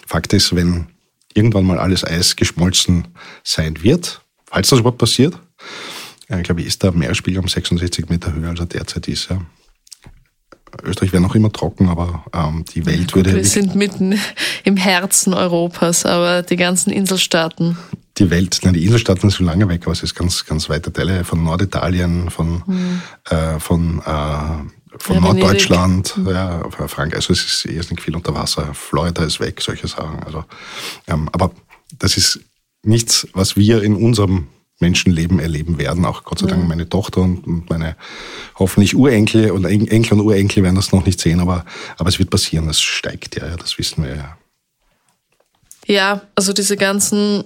Fakt 0.06 0.32
ist, 0.32 0.56
wenn 0.56 0.88
irgendwann 1.34 1.66
mal 1.66 1.78
alles 1.78 2.02
Eis 2.04 2.34
geschmolzen 2.34 3.08
sein 3.44 3.82
wird, 3.82 4.22
falls 4.46 4.70
das 4.70 4.80
überhaupt 4.80 4.98
passiert, 4.98 5.38
äh, 6.28 6.42
glaube 6.42 6.60
ich, 6.60 6.66
ist 6.66 6.82
der 6.82 6.92
Meeresspiegel 6.92 7.40
um 7.40 7.48
66 7.48 8.08
Meter 8.08 8.32
höher, 8.32 8.50
als 8.50 8.60
er 8.60 8.66
derzeit 8.66 9.08
ist. 9.08 9.30
Ja. 9.30 9.40
Österreich 10.82 11.12
wäre 11.12 11.22
noch 11.22 11.34
immer 11.34 11.52
trocken, 11.52 11.88
aber 11.88 12.24
ähm, 12.34 12.64
die 12.74 12.84
Welt 12.86 13.10
ja, 13.10 13.16
würde. 13.16 13.34
Wir 13.34 13.44
sind 13.44 13.74
mitten 13.74 14.18
im 14.64 14.76
Herzen 14.76 15.34
Europas, 15.34 16.04
aber 16.04 16.42
die 16.42 16.56
ganzen 16.56 16.90
Inselstaaten. 16.90 17.78
Die 18.18 18.30
Welt, 18.30 18.60
nein, 18.62 18.74
die 18.74 18.84
Inselstaaten 18.84 19.22
sind 19.22 19.32
schon 19.32 19.46
lange 19.46 19.68
weg, 19.68 19.82
aber 19.84 19.92
es 19.92 20.02
ist 20.02 20.14
ganz, 20.14 20.44
ganz 20.44 20.68
weite 20.68 20.92
Teile 20.92 21.24
von 21.24 21.42
Norditalien, 21.42 22.30
von, 22.30 22.62
mhm. 22.66 23.02
äh, 23.28 23.58
von, 23.58 24.00
äh, 24.00 24.98
von 24.98 25.14
ja, 25.16 25.20
Norddeutschland, 25.20 26.16
mhm. 26.16 26.28
ja, 26.28 26.68
Frankreich. 26.70 27.16
Also 27.16 27.32
es 27.32 27.44
ist 27.44 27.64
irrsinnig 27.66 28.02
viel 28.02 28.16
unter 28.16 28.34
Wasser. 28.34 28.74
Florida 28.74 29.24
ist 29.24 29.40
weg, 29.40 29.60
solche 29.60 29.88
Sachen. 29.88 30.22
Also, 30.24 30.44
ähm, 31.06 31.28
aber 31.32 31.52
das 31.98 32.16
ist 32.16 32.40
nichts, 32.82 33.26
was 33.32 33.56
wir 33.56 33.82
in 33.82 33.94
unserem 33.94 34.48
Menschenleben 34.78 35.38
erleben 35.38 35.78
werden. 35.78 36.04
Auch 36.04 36.24
Gott 36.24 36.40
sei 36.40 36.46
Dank 36.46 36.62
ja. 36.62 36.68
meine 36.68 36.88
Tochter 36.88 37.22
und 37.22 37.68
meine 37.70 37.96
hoffentlich 38.58 38.94
Urenkel 38.94 39.50
und 39.50 39.64
Enkel 39.64 40.18
und 40.18 40.20
Urenkel 40.20 40.62
werden 40.62 40.76
das 40.76 40.92
noch 40.92 41.06
nicht 41.06 41.20
sehen, 41.20 41.40
aber, 41.40 41.64
aber 41.96 42.08
es 42.08 42.18
wird 42.18 42.30
passieren. 42.30 42.66
Das 42.66 42.80
steigt 42.80 43.36
ja, 43.36 43.46
ja, 43.46 43.56
das 43.56 43.78
wissen 43.78 44.04
wir 44.04 44.16
ja. 44.16 44.38
Ja, 45.86 46.22
also 46.34 46.52
diese 46.52 46.76
ganzen 46.76 47.44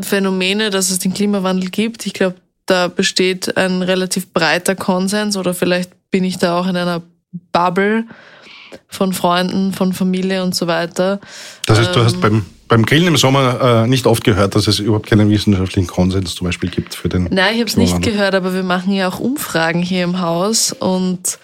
Phänomene, 0.00 0.70
dass 0.70 0.90
es 0.90 1.00
den 1.00 1.12
Klimawandel 1.12 1.70
gibt, 1.70 2.06
ich 2.06 2.14
glaube, 2.14 2.36
da 2.66 2.88
besteht 2.88 3.56
ein 3.56 3.82
relativ 3.82 4.32
breiter 4.32 4.74
Konsens 4.74 5.36
oder 5.36 5.54
vielleicht 5.54 5.92
bin 6.10 6.24
ich 6.24 6.38
da 6.38 6.58
auch 6.58 6.66
in 6.66 6.76
einer 6.76 7.02
Bubble 7.52 8.04
von 8.88 9.12
Freunden, 9.12 9.72
von 9.72 9.92
Familie 9.92 10.42
und 10.42 10.54
so 10.54 10.66
weiter. 10.66 11.20
Das 11.66 11.78
heißt, 11.78 11.94
du 11.94 12.02
hast 12.02 12.14
ähm, 12.14 12.20
beim 12.20 12.46
beim 12.68 12.84
Grillen 12.84 13.08
im 13.08 13.16
Sommer 13.16 13.84
äh, 13.84 13.88
nicht 13.88 14.06
oft 14.06 14.24
gehört, 14.24 14.54
dass 14.54 14.66
es 14.66 14.78
überhaupt 14.78 15.06
keinen 15.06 15.30
wissenschaftlichen 15.30 15.86
Konsens 15.86 16.34
zum 16.34 16.46
Beispiel 16.46 16.70
gibt 16.70 16.94
für 16.94 17.08
den. 17.08 17.28
Nein, 17.30 17.54
ich 17.54 17.60
habe 17.60 17.70
es 17.70 17.76
nicht 17.76 18.02
gehört, 18.02 18.34
aber 18.34 18.54
wir 18.54 18.62
machen 18.62 18.92
ja 18.92 19.08
auch 19.08 19.20
Umfragen 19.20 19.82
hier 19.82 20.04
im 20.04 20.20
Haus 20.20 20.72
und 20.72 21.38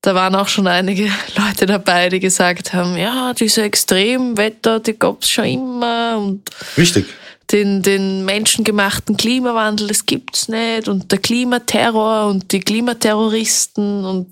da 0.00 0.14
waren 0.14 0.34
auch 0.34 0.48
schon 0.48 0.66
einige 0.66 1.04
Leute 1.36 1.66
dabei, 1.66 2.08
die 2.08 2.20
gesagt 2.20 2.72
haben, 2.72 2.96
ja, 2.96 3.32
diese 3.34 3.62
Extremwetter, 3.62 4.80
die 4.80 4.98
gab's 4.98 5.30
schon 5.30 5.44
immer 5.44 6.18
und 6.18 6.42
Richtig. 6.76 7.06
Den, 7.52 7.82
den 7.82 8.24
menschengemachten 8.24 9.16
Klimawandel, 9.16 9.88
das 9.88 10.06
gibt's 10.06 10.48
nicht 10.48 10.88
und 10.88 11.12
der 11.12 11.18
Klimaterror 11.18 12.28
und 12.28 12.50
die 12.50 12.60
Klimaterroristen 12.60 14.04
und 14.04 14.28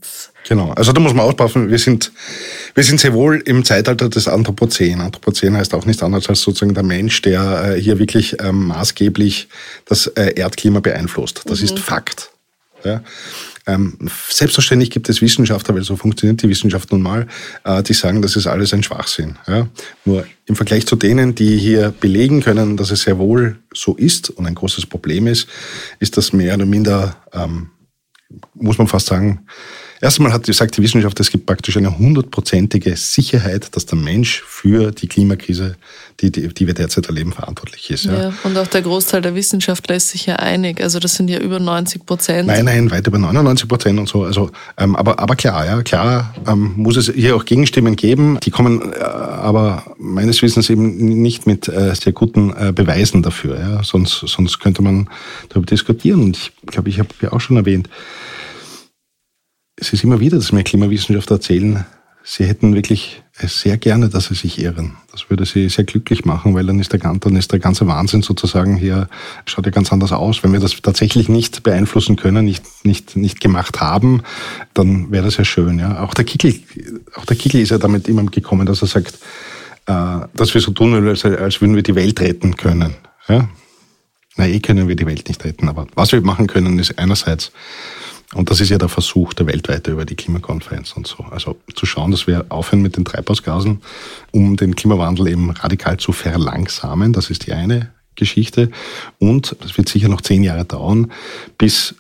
Genau, 0.48 0.72
also 0.72 0.92
da 0.92 1.00
muss 1.00 1.12
man 1.12 1.26
aufpassen, 1.26 1.68
wir 1.68 1.78
sind, 1.78 2.12
wir 2.74 2.82
sind 2.82 2.98
sehr 2.98 3.12
wohl 3.12 3.42
im 3.44 3.64
Zeitalter 3.64 4.08
des 4.08 4.26
Anthropozän. 4.26 5.00
Anthropozän 5.00 5.56
heißt 5.56 5.74
auch 5.74 5.84
nichts 5.84 6.02
anderes 6.02 6.28
als 6.28 6.40
sozusagen 6.40 6.74
der 6.74 6.82
Mensch, 6.82 7.20
der 7.22 7.74
äh, 7.76 7.80
hier 7.80 7.98
wirklich 7.98 8.36
ähm, 8.40 8.68
maßgeblich 8.68 9.48
das 9.84 10.06
äh, 10.06 10.32
Erdklima 10.36 10.80
beeinflusst. 10.80 11.42
Das 11.44 11.58
mhm. 11.58 11.64
ist 11.66 11.78
Fakt. 11.78 12.30
Ja. 12.84 13.02
Ähm, 13.66 13.96
selbstverständlich 14.28 14.90
gibt 14.90 15.08
es 15.08 15.20
Wissenschaftler, 15.20 15.74
weil 15.74 15.82
so 15.82 15.96
funktioniert 15.96 16.42
die 16.42 16.48
Wissenschaft 16.48 16.90
nun 16.90 17.02
mal, 17.02 17.26
äh, 17.64 17.82
die 17.82 17.92
sagen, 17.92 18.22
das 18.22 18.36
ist 18.36 18.46
alles 18.46 18.72
ein 18.72 18.82
Schwachsinn. 18.82 19.36
Ja. 19.46 19.68
Nur 20.04 20.26
im 20.46 20.56
Vergleich 20.56 20.86
zu 20.86 20.96
denen, 20.96 21.34
die 21.34 21.56
hier 21.58 21.92
belegen 22.00 22.40
können, 22.40 22.76
dass 22.76 22.90
es 22.90 23.02
sehr 23.02 23.18
wohl 23.18 23.58
so 23.72 23.94
ist 23.94 24.30
und 24.30 24.46
ein 24.46 24.54
großes 24.54 24.86
Problem 24.86 25.26
ist, 25.26 25.48
ist 25.98 26.16
das 26.16 26.32
mehr 26.32 26.54
oder 26.54 26.66
minder, 26.66 27.16
ähm, 27.32 27.70
muss 28.54 28.78
man 28.78 28.86
fast 28.86 29.06
sagen, 29.06 29.46
Erstmal 30.02 30.32
hat 30.32 30.44
gesagt 30.44 30.78
die 30.78 30.82
Wissenschaft, 30.82 31.20
es 31.20 31.30
gibt 31.30 31.44
praktisch 31.44 31.76
eine 31.76 31.98
hundertprozentige 31.98 32.96
Sicherheit, 32.96 33.76
dass 33.76 33.84
der 33.84 33.98
Mensch 33.98 34.42
für 34.46 34.92
die 34.92 35.06
Klimakrise, 35.06 35.76
die, 36.20 36.32
die, 36.32 36.48
die 36.48 36.66
wir 36.66 36.72
derzeit 36.72 37.06
erleben, 37.06 37.34
verantwortlich 37.34 37.90
ist. 37.90 38.06
Ja. 38.06 38.18
ja. 38.18 38.32
und 38.44 38.56
auch 38.56 38.66
der 38.66 38.80
Großteil 38.80 39.20
der 39.20 39.34
Wissenschaftler 39.34 39.96
ist 39.96 40.08
sich 40.08 40.24
ja 40.24 40.36
einig. 40.36 40.80
Also 40.80 41.00
das 41.00 41.16
sind 41.16 41.28
ja 41.28 41.38
über 41.38 41.60
90 41.60 42.06
Prozent. 42.06 42.46
Nein, 42.46 42.64
nein, 42.64 42.90
weit 42.90 43.06
über 43.06 43.18
99 43.18 43.68
Prozent 43.68 43.98
und 43.98 44.08
so. 44.08 44.24
Also, 44.24 44.50
ähm, 44.78 44.96
aber, 44.96 45.18
aber 45.18 45.36
klar, 45.36 45.66
ja, 45.66 45.82
klar 45.82 46.34
ähm, 46.46 46.72
muss 46.76 46.96
es 46.96 47.12
hier 47.14 47.36
auch 47.36 47.44
Gegenstimmen 47.44 47.94
geben. 47.94 48.38
Die 48.42 48.50
kommen 48.50 48.94
äh, 48.94 49.00
aber 49.00 49.84
meines 49.98 50.40
Wissens 50.40 50.70
eben 50.70 50.96
nicht 51.20 51.46
mit 51.46 51.68
äh, 51.68 51.94
sehr 51.94 52.14
guten 52.14 52.54
äh, 52.56 52.72
Beweisen 52.72 53.22
dafür. 53.22 53.58
Ja. 53.58 53.84
Sonst, 53.84 54.24
sonst 54.26 54.60
könnte 54.60 54.80
man 54.80 55.10
darüber 55.50 55.66
diskutieren. 55.66 56.22
Und 56.22 56.38
ich 56.38 56.52
glaube, 56.66 56.88
ich 56.88 56.98
habe 56.98 57.10
ja 57.20 57.34
auch 57.34 57.40
schon 57.40 57.58
erwähnt, 57.58 57.90
es 59.80 59.92
ist 59.92 60.04
immer 60.04 60.20
wieder, 60.20 60.36
dass 60.36 60.52
mir 60.52 60.62
Klimawissenschaftler 60.62 61.36
erzählen, 61.36 61.86
sie 62.22 62.44
hätten 62.44 62.74
wirklich 62.74 63.22
sehr 63.32 63.78
gerne, 63.78 64.10
dass 64.10 64.26
sie 64.26 64.34
sich 64.34 64.60
irren. 64.60 64.96
Das 65.10 65.30
würde 65.30 65.46
sie 65.46 65.70
sehr 65.70 65.84
glücklich 65.84 66.26
machen, 66.26 66.54
weil 66.54 66.66
dann 66.66 66.78
ist 66.78 66.92
der, 66.92 67.00
dann 67.00 67.36
ist 67.36 67.50
der 67.52 67.58
ganze 67.58 67.86
Wahnsinn 67.86 68.22
sozusagen 68.22 68.76
hier, 68.76 69.08
schaut 69.46 69.64
ja 69.64 69.72
ganz 69.72 69.90
anders 69.92 70.12
aus. 70.12 70.42
Wenn 70.42 70.52
wir 70.52 70.60
das 70.60 70.80
tatsächlich 70.82 71.30
nicht 71.30 71.62
beeinflussen 71.62 72.16
können, 72.16 72.44
nicht, 72.44 72.64
nicht, 72.84 73.16
nicht 73.16 73.40
gemacht 73.40 73.80
haben, 73.80 74.22
dann 74.74 75.10
wäre 75.10 75.24
das 75.24 75.38
ja 75.38 75.44
schön. 75.44 75.78
Ja. 75.78 76.02
Auch 76.02 76.12
der 76.12 76.26
Kickel, 76.26 76.60
auch 77.16 77.24
der 77.24 77.36
Kickel 77.36 77.60
ist 77.60 77.70
ja 77.70 77.78
damit 77.78 78.06
immer 78.08 78.24
gekommen, 78.24 78.66
dass 78.66 78.82
er 78.82 78.88
sagt, 78.88 79.18
äh, 79.86 80.20
dass 80.34 80.52
wir 80.52 80.60
so 80.60 80.72
tun, 80.72 81.08
als, 81.08 81.24
als 81.24 81.60
würden 81.62 81.74
wir 81.74 81.82
die 81.82 81.94
Welt 81.94 82.20
retten 82.20 82.56
können. 82.56 82.94
Ja. 83.28 83.48
Na, 84.36 84.46
eh 84.46 84.60
können 84.60 84.86
wir 84.86 84.96
die 84.96 85.06
Welt 85.06 85.28
nicht 85.28 85.44
retten, 85.44 85.68
aber 85.68 85.86
was 85.94 86.12
wir 86.12 86.20
machen 86.20 86.46
können, 86.46 86.78
ist 86.78 86.98
einerseits 86.98 87.52
und 88.34 88.50
das 88.50 88.60
ist 88.60 88.68
ja 88.68 88.78
der 88.78 88.88
Versuch 88.88 89.32
der 89.32 89.46
weltweite 89.46 89.90
über 89.90 90.04
die 90.04 90.14
Klimakonferenz 90.14 90.92
und 90.92 91.06
so. 91.06 91.24
Also 91.30 91.56
zu 91.74 91.84
schauen, 91.84 92.12
dass 92.12 92.28
wir 92.28 92.46
aufhören 92.48 92.82
mit 92.82 92.96
den 92.96 93.04
Treibhausgasen, 93.04 93.82
um 94.30 94.56
den 94.56 94.76
Klimawandel 94.76 95.28
eben 95.28 95.50
radikal 95.50 95.96
zu 95.96 96.12
verlangsamen. 96.12 97.12
Das 97.12 97.30
ist 97.30 97.46
die 97.46 97.52
eine 97.52 97.92
Geschichte. 98.14 98.70
Und 99.18 99.56
das 99.60 99.76
wird 99.76 99.88
sicher 99.88 100.08
noch 100.08 100.20
zehn 100.20 100.44
Jahre 100.44 100.64
dauern, 100.64 101.10
bis 101.58 101.96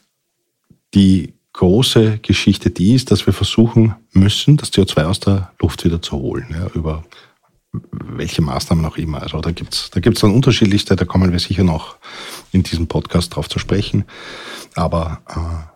die 0.94 1.34
große 1.52 2.18
Geschichte 2.22 2.70
die 2.70 2.94
ist, 2.94 3.10
dass 3.10 3.26
wir 3.26 3.32
versuchen 3.32 3.96
müssen, 4.12 4.56
das 4.56 4.72
CO2 4.72 5.04
aus 5.04 5.20
der 5.20 5.50
Luft 5.60 5.84
wieder 5.84 6.00
zu 6.00 6.12
holen, 6.12 6.46
ja, 6.50 6.68
über 6.74 7.04
welche 7.72 8.42
Maßnahmen 8.42 8.84
auch 8.84 8.96
immer. 8.96 9.22
Also 9.22 9.40
da 9.40 9.50
gibt's 9.50 9.90
da 9.90 10.00
gibt's 10.00 10.20
dann 10.20 10.32
unterschiedlichste, 10.32 10.96
da 10.96 11.04
kommen 11.04 11.32
wir 11.32 11.38
sicher 11.38 11.64
noch 11.64 11.96
in 12.52 12.62
diesem 12.62 12.86
Podcast 12.86 13.34
drauf 13.34 13.48
zu 13.48 13.58
sprechen. 13.58 14.04
Aber 14.74 15.20
äh, 15.28 15.69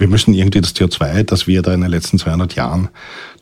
wir 0.00 0.08
müssen 0.08 0.34
irgendwie 0.34 0.60
das 0.60 0.74
CO2, 0.74 1.22
das 1.24 1.46
wir 1.46 1.62
da 1.62 1.74
in 1.74 1.82
den 1.82 1.90
letzten 1.90 2.18
200 2.18 2.54
Jahren 2.54 2.88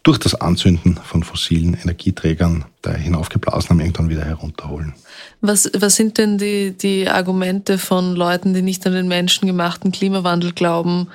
durch 0.03 0.19
das 0.19 0.35
Anzünden 0.35 0.99
von 1.05 1.23
fossilen 1.23 1.75
Energieträgern 1.75 2.65
da 2.83 2.93
hinaufgeblasen 2.93 3.71
haben, 3.71 3.81
irgendwann 3.81 4.11
wieder 4.11 4.25
herunterholen. 4.25 4.95
Was, 5.41 5.71
was 5.77 5.97
sind 5.97 6.19
denn 6.19 6.39
die, 6.39 6.73
die 6.73 7.09
Argumente 7.09 7.79
von 7.79 8.17
Leuten, 8.17 8.55
die 8.55 8.63
nicht 8.63 8.87
an 8.87 8.93
den 8.93 9.09
menschengemachten 9.09 9.93
Klimawandel 9.93 10.53
glauben? 10.53 11.09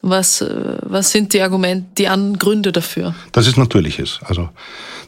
Was, 0.00 0.44
was 0.82 1.10
sind 1.10 1.32
die 1.32 1.42
Argumente, 1.42 1.86
die 1.98 2.06
an 2.06 2.38
Gründe 2.38 2.70
dafür? 2.70 3.16
Das 3.32 3.48
ist 3.48 3.56
Natürliches. 3.56 4.20
Also, 4.24 4.48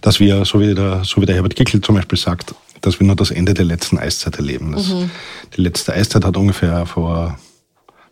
dass 0.01 0.19
wir, 0.19 0.45
so 0.45 0.59
wie 0.59 0.75
der, 0.75 1.05
so 1.05 1.23
wie 1.23 1.27
der 1.27 1.37
Herbert 1.37 1.55
Kickl 1.55 1.81
zum 1.81 1.95
Beispiel 1.95 2.19
sagt, 2.19 2.55
dass 2.81 2.99
wir 2.99 3.07
nur 3.07 3.15
das 3.15 3.31
Ende 3.31 3.55
der 3.55 3.67
letzten 3.67 3.99
Eiszeit 3.99 4.37
erleben. 4.37 4.73
Das, 4.73 4.89
mhm. 4.89 5.11
Die 5.57 5.61
letzte 5.61 5.93
Eiszeit 5.93 6.25
hat 6.25 6.37
ungefähr 6.37 6.87
vor 6.87 7.39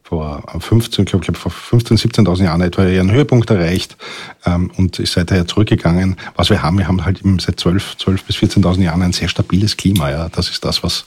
vor 0.08 0.42
15, 0.58 1.04
ich 1.04 1.10
glaube, 1.10 1.34
vor 1.34 1.52
15, 1.52 1.98
17.000 1.98 2.44
Jahren 2.44 2.62
etwa 2.62 2.86
ihren 2.86 3.10
Höhepunkt 3.10 3.50
erreicht 3.50 3.98
ähm, 4.46 4.70
und 4.78 4.98
ist 4.98 5.12
seither 5.12 5.46
zurückgegangen. 5.46 6.16
Was 6.34 6.48
wir 6.48 6.62
haben, 6.62 6.78
wir 6.78 6.88
haben 6.88 7.04
halt 7.04 7.20
eben 7.20 7.38
seit 7.38 7.60
12, 7.60 7.98
12 7.98 8.24
bis 8.24 8.36
14.000 8.36 8.80
Jahren 8.84 9.02
ein 9.02 9.12
sehr 9.12 9.28
stabiles 9.28 9.76
Klima. 9.76 10.10
Ja. 10.10 10.30
Das 10.30 10.48
ist 10.48 10.64
das, 10.64 10.82
was, 10.82 11.04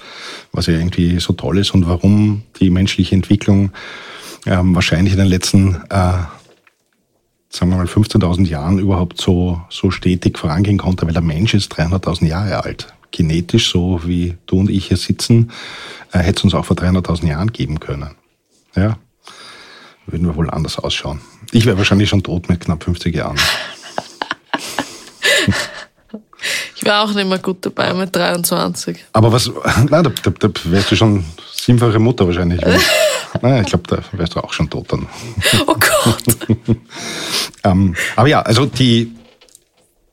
was 0.51 0.67
ja 0.67 0.73
irgendwie 0.73 1.19
so 1.19 1.33
toll 1.33 1.57
ist 1.57 1.73
und 1.73 1.87
warum 1.87 2.43
die 2.59 2.69
menschliche 2.69 3.15
Entwicklung 3.15 3.71
ähm, 4.45 4.75
wahrscheinlich 4.75 5.13
in 5.13 5.19
den 5.19 5.29
letzten, 5.29 5.77
äh, 5.89 6.21
sagen 7.49 7.71
wir 7.71 7.77
mal, 7.77 7.87
15.000 7.87 8.47
Jahren 8.47 8.77
überhaupt 8.77 9.19
so, 9.19 9.61
so 9.69 9.89
stetig 9.89 10.37
vorangehen 10.37 10.77
konnte, 10.77 11.07
weil 11.07 11.13
der 11.13 11.23
Mensch 11.23 11.55
ist 11.55 11.73
300.000 11.75 12.27
Jahre 12.27 12.63
alt. 12.63 12.93
Genetisch, 13.09 13.71
so 13.71 14.01
wie 14.05 14.37
du 14.45 14.59
und 14.59 14.69
ich 14.69 14.89
hier 14.89 14.97
sitzen, 14.97 15.51
äh, 16.11 16.19
hätte 16.19 16.37
es 16.37 16.43
uns 16.43 16.53
auch 16.53 16.65
vor 16.65 16.77
300.000 16.77 17.27
Jahren 17.27 17.51
geben 17.51 17.79
können. 17.79 18.11
Ja, 18.75 18.97
würden 20.07 20.27
wir 20.27 20.35
wohl 20.35 20.49
anders 20.49 20.77
ausschauen. 20.79 21.21
Ich 21.51 21.65
wäre 21.65 21.77
wahrscheinlich 21.77 22.09
schon 22.09 22.23
tot 22.23 22.49
mit 22.49 22.61
knapp 22.61 22.83
50 22.83 23.15
Jahren. 23.15 23.37
Ich 26.81 26.87
war 26.87 27.03
auch 27.03 27.13
nicht 27.13 27.29
mehr 27.29 27.37
gut 27.37 27.63
dabei 27.63 27.93
mit 27.93 28.15
23. 28.15 29.05
Aber 29.13 29.31
was, 29.31 29.51
nein, 29.87 29.87
da, 29.89 30.01
da, 30.01 30.31
da 30.31 30.49
wärst 30.63 30.91
du 30.91 30.95
schon 30.95 31.23
siebenfache 31.53 31.99
Mutter 31.99 32.25
wahrscheinlich. 32.25 32.59
nein, 33.41 33.61
ich 33.61 33.67
glaube, 33.67 33.83
da 33.87 33.99
wärst 34.17 34.33
du 34.33 34.39
auch 34.39 34.51
schon 34.51 34.67
tot 34.67 34.91
dann. 34.91 35.07
Oh 35.67 35.75
Gott. 35.75 36.23
ähm, 37.63 37.95
aber 38.15 38.27
ja, 38.27 38.41
also 38.41 38.65
die, 38.65 39.13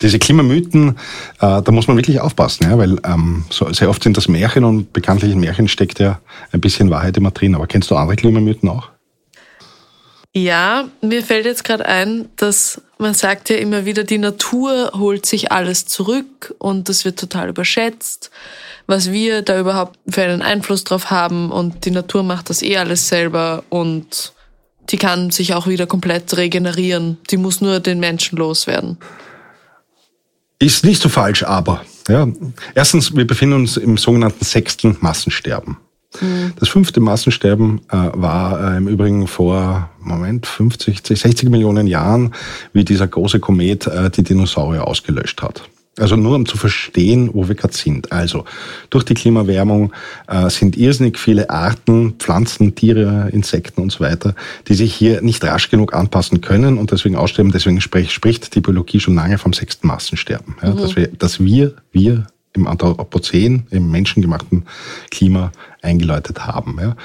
diese 0.00 0.18
Klimamythen, 0.18 0.90
äh, 1.40 1.62
da 1.62 1.72
muss 1.72 1.88
man 1.88 1.96
wirklich 1.96 2.20
aufpassen, 2.20 2.70
ja, 2.70 2.78
weil 2.78 3.00
ähm, 3.04 3.44
so, 3.50 3.72
sehr 3.72 3.90
oft 3.90 4.02
sind 4.02 4.16
das 4.16 4.28
Märchen 4.28 4.64
und 4.64 4.92
bekanntlich 4.92 5.32
in 5.32 5.40
Märchen 5.40 5.68
steckt 5.68 5.98
ja 5.98 6.20
ein 6.52 6.60
bisschen 6.60 6.90
Wahrheit 6.90 7.16
immer 7.16 7.32
drin. 7.32 7.54
Aber 7.54 7.66
kennst 7.66 7.90
du 7.90 7.96
andere 7.96 8.16
Klimamythen 8.16 8.68
auch? 8.68 8.90
Ja, 10.34 10.88
mir 11.00 11.22
fällt 11.24 11.46
jetzt 11.46 11.64
gerade 11.64 11.86
ein, 11.86 12.28
dass 12.36 12.80
man 12.98 13.14
sagt 13.14 13.48
ja 13.48 13.56
immer 13.56 13.86
wieder, 13.86 14.04
die 14.04 14.18
Natur 14.18 14.92
holt 14.94 15.26
sich 15.26 15.50
alles 15.50 15.86
zurück 15.86 16.54
und 16.58 16.88
das 16.88 17.04
wird 17.04 17.18
total 17.18 17.48
überschätzt, 17.48 18.30
was 18.86 19.10
wir 19.10 19.42
da 19.42 19.58
überhaupt 19.58 19.98
für 20.08 20.22
einen 20.22 20.42
Einfluss 20.42 20.84
drauf 20.84 21.10
haben 21.10 21.50
und 21.50 21.84
die 21.86 21.90
Natur 21.90 22.22
macht 22.22 22.50
das 22.50 22.62
eh 22.62 22.76
alles 22.76 23.08
selber 23.08 23.64
und 23.68 24.32
die 24.90 24.96
kann 24.96 25.30
sich 25.30 25.54
auch 25.54 25.66
wieder 25.66 25.86
komplett 25.86 26.36
regenerieren. 26.36 27.18
Die 27.30 27.36
muss 27.36 27.60
nur 27.60 27.80
den 27.80 28.00
Menschen 28.00 28.38
loswerden. 28.38 28.98
Ist 30.58 30.84
nicht 30.84 31.02
so 31.02 31.08
falsch, 31.08 31.44
aber. 31.44 31.82
Ja. 32.08 32.26
Erstens, 32.74 33.14
wir 33.14 33.26
befinden 33.26 33.56
uns 33.56 33.76
im 33.76 33.96
sogenannten 33.96 34.44
sechsten 34.44 34.96
Massensterben. 35.00 35.76
Mhm. 36.20 36.52
Das 36.58 36.68
fünfte 36.68 37.00
Massensterben 37.00 37.80
äh, 37.90 38.10
war 38.14 38.72
äh, 38.72 38.76
im 38.78 38.88
Übrigen 38.88 39.26
vor, 39.26 39.90
Moment, 40.00 40.46
50, 40.46 41.00
60 41.04 41.50
Millionen 41.50 41.86
Jahren, 41.86 42.34
wie 42.72 42.84
dieser 42.84 43.06
große 43.06 43.40
Komet 43.40 43.86
äh, 43.86 44.10
die 44.10 44.22
Dinosaurier 44.22 44.86
ausgelöscht 44.86 45.42
hat. 45.42 45.68
Also 46.00 46.16
nur 46.16 46.36
um 46.36 46.46
zu 46.46 46.56
verstehen, 46.56 47.30
wo 47.32 47.48
wir 47.48 47.54
gerade 47.54 47.74
sind. 47.74 48.12
Also 48.12 48.44
durch 48.90 49.04
die 49.04 49.14
Klimawärmung 49.14 49.92
äh, 50.26 50.48
sind 50.50 50.76
irrsinnig 50.76 51.18
viele 51.18 51.50
Arten, 51.50 52.14
Pflanzen, 52.18 52.74
Tiere, 52.74 53.30
Insekten 53.32 53.82
und 53.82 53.90
so 53.90 54.00
weiter, 54.00 54.34
die 54.68 54.74
sich 54.74 54.94
hier 54.94 55.22
nicht 55.22 55.44
rasch 55.44 55.70
genug 55.70 55.94
anpassen 55.94 56.40
können 56.40 56.78
und 56.78 56.90
deswegen 56.90 57.16
aussterben. 57.16 57.52
Deswegen 57.52 57.80
sprich, 57.80 58.12
spricht 58.12 58.54
die 58.54 58.60
Biologie 58.60 59.00
schon 59.00 59.14
lange 59.14 59.38
vom 59.38 59.52
sechsten 59.52 59.86
Massensterben. 59.86 60.56
Ja, 60.62 60.70
mhm. 60.70 60.78
dass, 60.78 60.96
wir, 60.96 61.08
dass 61.08 61.40
wir, 61.40 61.74
wir 61.92 62.26
im 62.54 62.66
Anthropozän, 62.66 63.66
im 63.70 63.90
menschengemachten 63.90 64.64
Klima 65.10 65.52
eingeläutet 65.82 66.46
haben. 66.46 66.78
Ja. 66.80 66.96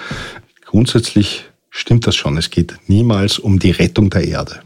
Grundsätzlich 0.65 1.45
stimmt 1.69 2.07
das 2.07 2.15
schon. 2.15 2.37
Es 2.37 2.49
geht 2.49 2.75
niemals 2.87 3.39
um 3.39 3.59
die 3.59 3.71
Rettung 3.71 4.09
der 4.09 4.25
Erde. 4.27 4.61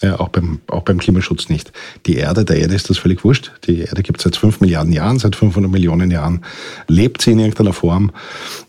Ja, 0.00 0.20
auch 0.20 0.28
beim, 0.28 0.60
auch 0.68 0.82
beim 0.82 0.98
Klimaschutz 0.98 1.48
nicht. 1.48 1.72
Die 2.06 2.16
Erde, 2.18 2.44
der 2.44 2.58
Erde 2.58 2.76
ist 2.76 2.88
das 2.88 2.98
völlig 2.98 3.24
wurscht. 3.24 3.50
Die 3.66 3.80
Erde 3.80 4.04
gibt 4.04 4.20
es 4.20 4.24
seit 4.24 4.36
fünf 4.36 4.60
Milliarden 4.60 4.92
Jahren, 4.92 5.18
seit 5.18 5.34
500 5.34 5.68
Millionen 5.68 6.12
Jahren 6.12 6.44
lebt 6.86 7.20
sie 7.20 7.32
in 7.32 7.40
irgendeiner 7.40 7.72
Form. 7.72 8.12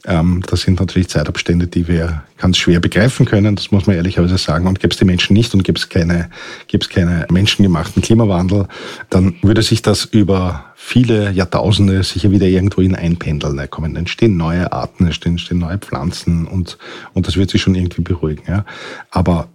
Ähm, 0.08 0.42
das 0.48 0.62
sind 0.62 0.80
natürlich 0.80 1.08
Zeitabstände, 1.10 1.68
die 1.68 1.88
wir 1.88 2.24
ganz 2.40 2.58
schwer 2.58 2.80
begreifen 2.80 3.28
können, 3.28 3.56
das 3.56 3.70
muss 3.70 3.86
man 3.86 3.96
ehrlicherweise 3.96 4.40
sagen. 4.40 4.66
Und 4.66 4.80
gäbe 4.80 4.92
es 4.92 4.98
die 4.98 5.06
Menschen 5.06 5.36
nicht 5.36 5.54
und 5.54 5.64
gäbe 5.64 5.78
es 5.78 5.90
keine, 5.90 6.32
gäbe 6.68 6.88
keine 6.88 7.28
menschengemachten 7.30 8.02
Klimawandel, 8.02 8.68
dann 9.12 9.36
würde 9.44 9.62
sich 9.62 9.84
das 9.84 10.06
über 10.06 10.74
viele 10.76 11.32
Jahrtausende 11.32 12.02
sicher 12.02 12.32
wieder 12.32 12.48
irgendwohin 12.48 12.96
einpendeln. 12.96 13.56
Da 13.56 13.68
kommen, 13.68 13.96
entstehen 13.96 14.36
neue 14.36 14.72
Arten, 14.72 15.06
entstehen, 15.06 15.34
entstehen 15.34 15.60
neue 15.60 15.78
Pflanzen 15.78 16.48
und, 16.48 16.80
und 17.14 17.28
das 17.28 17.38
wird 17.38 17.52
sich 17.52 17.62
schon 17.62 17.76
irgendwie 17.76 18.02
beruhigen. 18.02 18.44
Ja. 18.48 18.66
Aber 19.12 19.48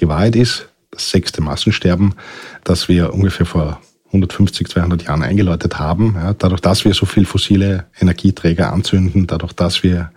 die 0.00 0.08
Wahrheit 0.08 0.34
ist, 0.34 0.68
das 0.92 1.10
sechste 1.10 1.42
Massensterben, 1.42 2.14
das 2.62 2.88
wir 2.88 3.12
ungefähr 3.12 3.46
vor 3.46 3.80
150, 4.08 4.68
200 4.68 5.04
Jahren 5.04 5.22
eingeläutet 5.22 5.78
haben. 5.78 6.14
Ja, 6.16 6.34
dadurch, 6.34 6.60
dass 6.60 6.84
wir 6.84 6.94
so 6.94 7.06
viel 7.06 7.24
fossile 7.24 7.86
Energieträger 7.98 8.72
anzünden, 8.72 9.26
dadurch, 9.26 9.54
dass 9.54 9.82
wir 9.82 10.12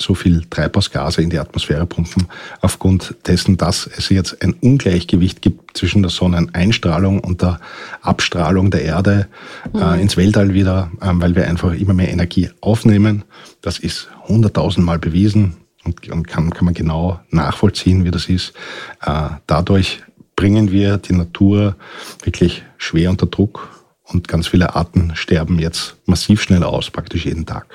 so 0.00 0.14
viel 0.14 0.44
Treibhausgase 0.48 1.22
in 1.22 1.28
die 1.28 1.38
Atmosphäre 1.38 1.84
pumpen, 1.84 2.28
aufgrund 2.60 3.16
dessen, 3.26 3.56
dass 3.56 3.86
es 3.86 4.08
jetzt 4.08 4.42
ein 4.42 4.54
Ungleichgewicht 4.54 5.42
gibt 5.42 5.76
zwischen 5.76 6.02
der 6.02 6.10
Sonneneinstrahlung 6.10 7.20
und 7.20 7.42
der 7.42 7.60
Abstrahlung 8.00 8.70
der 8.70 8.82
Erde 8.82 9.26
äh, 9.74 9.76
mhm. 9.76 9.82
äh, 9.82 10.00
ins 10.00 10.16
Weltall 10.16 10.54
wieder, 10.54 10.90
äh, 11.00 11.08
weil 11.12 11.34
wir 11.34 11.46
einfach 11.46 11.72
immer 11.74 11.94
mehr 11.94 12.10
Energie 12.10 12.50
aufnehmen. 12.60 13.24
Das 13.60 13.78
ist 13.78 14.08
hunderttausendmal 14.28 14.98
bewiesen 15.00 15.56
und, 15.88 16.08
und 16.08 16.28
kann, 16.28 16.52
kann 16.52 16.64
man 16.64 16.74
genau 16.74 17.20
nachvollziehen, 17.30 18.04
wie 18.04 18.10
das 18.10 18.28
ist. 18.28 18.52
Äh, 19.02 19.30
dadurch 19.46 20.02
bringen 20.36 20.70
wir 20.70 20.98
die 20.98 21.14
Natur 21.14 21.76
wirklich 22.22 22.62
schwer 22.76 23.10
unter 23.10 23.26
Druck 23.26 23.68
und 24.04 24.28
ganz 24.28 24.48
viele 24.48 24.74
Arten 24.74 25.12
sterben 25.16 25.58
jetzt 25.58 25.96
massiv 26.06 26.42
schnell 26.42 26.62
aus, 26.62 26.90
praktisch 26.90 27.26
jeden 27.26 27.46
Tag. 27.46 27.66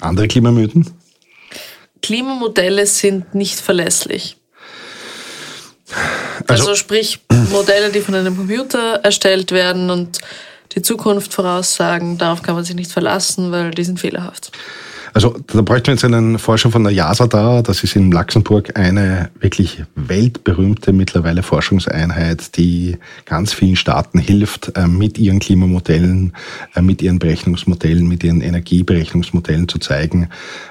Andere 0.00 0.28
Klimamythen? 0.28 0.90
Klimamodelle 2.02 2.86
sind 2.86 3.34
nicht 3.34 3.58
verlässlich. 3.58 4.36
Also, 6.46 6.64
also 6.64 6.74
sprich 6.74 7.20
Modelle, 7.50 7.90
die 7.90 8.00
von 8.00 8.14
einem 8.14 8.36
Computer 8.36 8.96
erstellt 9.02 9.52
werden 9.52 9.90
und 9.90 10.18
die 10.74 10.82
Zukunft 10.82 11.32
voraussagen, 11.32 12.18
darauf 12.18 12.42
kann 12.42 12.56
man 12.56 12.64
sich 12.64 12.74
nicht 12.74 12.90
verlassen, 12.90 13.52
weil 13.52 13.70
die 13.70 13.84
sind 13.84 14.00
fehlerhaft. 14.00 14.50
Also 15.14 15.36
da 15.46 15.62
bräuchten 15.62 15.86
wir 15.86 15.94
jetzt 15.94 16.04
einen 16.04 16.40
Forscher 16.40 16.72
von 16.72 16.82
der 16.82 16.92
JASA 16.92 17.28
da. 17.28 17.62
Das 17.62 17.84
ist 17.84 17.94
in 17.94 18.10
Luxemburg 18.10 18.76
eine 18.76 19.30
wirklich 19.38 19.84
weltberühmte 19.94 20.92
mittlerweile 20.92 21.44
Forschungseinheit, 21.44 22.56
die 22.56 22.96
ganz 23.24 23.52
vielen 23.52 23.76
Staaten 23.76 24.18
hilft, 24.18 24.76
äh, 24.76 24.88
mit 24.88 25.16
ihren 25.16 25.38
Klimamodellen, 25.38 26.32
äh, 26.74 26.82
mit 26.82 27.00
ihren 27.00 27.20
Berechnungsmodellen, 27.20 28.08
mit 28.08 28.24
ihren 28.24 28.40
Energieberechnungsmodellen 28.40 29.68
zu 29.68 29.78
zeigen, 29.78 30.30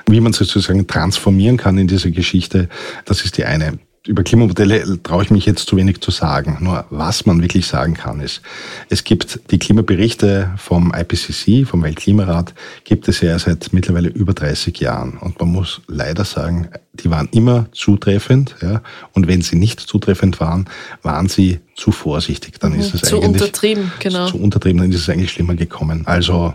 wie 0.10 0.20
man 0.20 0.34
sozusagen 0.34 0.88
transformieren 0.88 1.56
kann 1.56 1.78
in 1.78 1.88
diese 1.88 2.12
Geschichte. 2.12 2.68
Das 3.06 3.24
ist 3.24 3.38
die 3.38 3.46
eine 3.46 3.80
über 4.06 4.24
Klimamodelle 4.24 5.02
traue 5.02 5.24
ich 5.24 5.32
mich 5.32 5.46
jetzt 5.46 5.68
zu 5.68 5.78
wenig 5.78 6.02
zu 6.02 6.12
sagen. 6.12 6.58
Nur 6.60 6.86
was 6.90 7.26
man 7.26 7.42
wirklich 7.42 7.68
sagen 7.68 7.94
kann, 7.94 8.20
ist, 8.20 8.42
es 8.90 9.06
gibt 9.06 9.40
die 9.52 9.60
Klimaberichte 9.60 10.52
vom 10.58 10.94
IPCC, 10.94 11.66
vom 11.66 11.84
Weltklimarat, 11.84 12.54
gibt 12.84 13.08
es 13.08 13.22
ja 13.22 13.40
seit 13.40 13.72
mittlerweile 13.72 14.10
über 14.10 14.34
30 14.34 14.78
Jahren. 14.80 15.18
Und 15.18 15.40
man 15.40 15.54
muss 15.54 15.82
leider 15.88 16.26
sagen, 16.26 16.68
die 16.94 17.10
waren 17.10 17.30
immer 17.32 17.68
zutreffend. 17.72 18.56
Ja? 18.62 18.82
Und 19.14 19.28
wenn 19.28 19.42
sie 19.42 19.56
nicht 19.56 19.80
zutreffend 19.80 20.42
waren, 20.42 20.66
waren 21.02 21.30
sie 21.30 21.62
zu 21.76 21.94
vorsichtig. 21.94 22.60
Dann 22.60 22.74
mhm, 22.74 22.82
ist 22.82 22.94
es 22.94 23.02
zu 23.02 23.16
eigentlich 23.16 23.42
untertrieben, 23.42 23.92
genau. 24.00 24.28
zu 24.28 24.38
untertrieben, 24.38 24.82
dann 24.82 24.92
ist 24.92 25.00
es 25.00 25.10
eigentlich 25.10 25.32
schlimmer 25.32 25.56
gekommen. 25.56 26.06
Also 26.06 26.54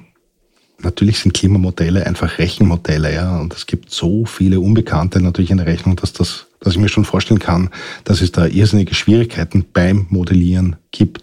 natürlich 0.80 1.20
sind 1.20 1.32
Klimamodelle 1.32 2.06
einfach 2.06 2.36
Rechenmodelle, 2.38 3.14
ja, 3.14 3.38
und 3.38 3.54
es 3.54 3.66
gibt 3.66 3.90
so 3.90 4.26
viele 4.26 4.60
Unbekannte 4.60 5.20
natürlich 5.20 5.50
in 5.50 5.56
der 5.56 5.66
Rechnung, 5.66 5.96
dass 5.96 6.12
das 6.12 6.47
dass 6.60 6.74
ich 6.74 6.78
mir 6.78 6.88
schon 6.88 7.04
vorstellen 7.04 7.38
kann, 7.38 7.70
dass 8.04 8.20
es 8.20 8.32
da 8.32 8.46
irrsinnige 8.46 8.94
Schwierigkeiten 8.94 9.64
beim 9.72 10.06
Modellieren 10.10 10.76
gibt. 10.90 11.22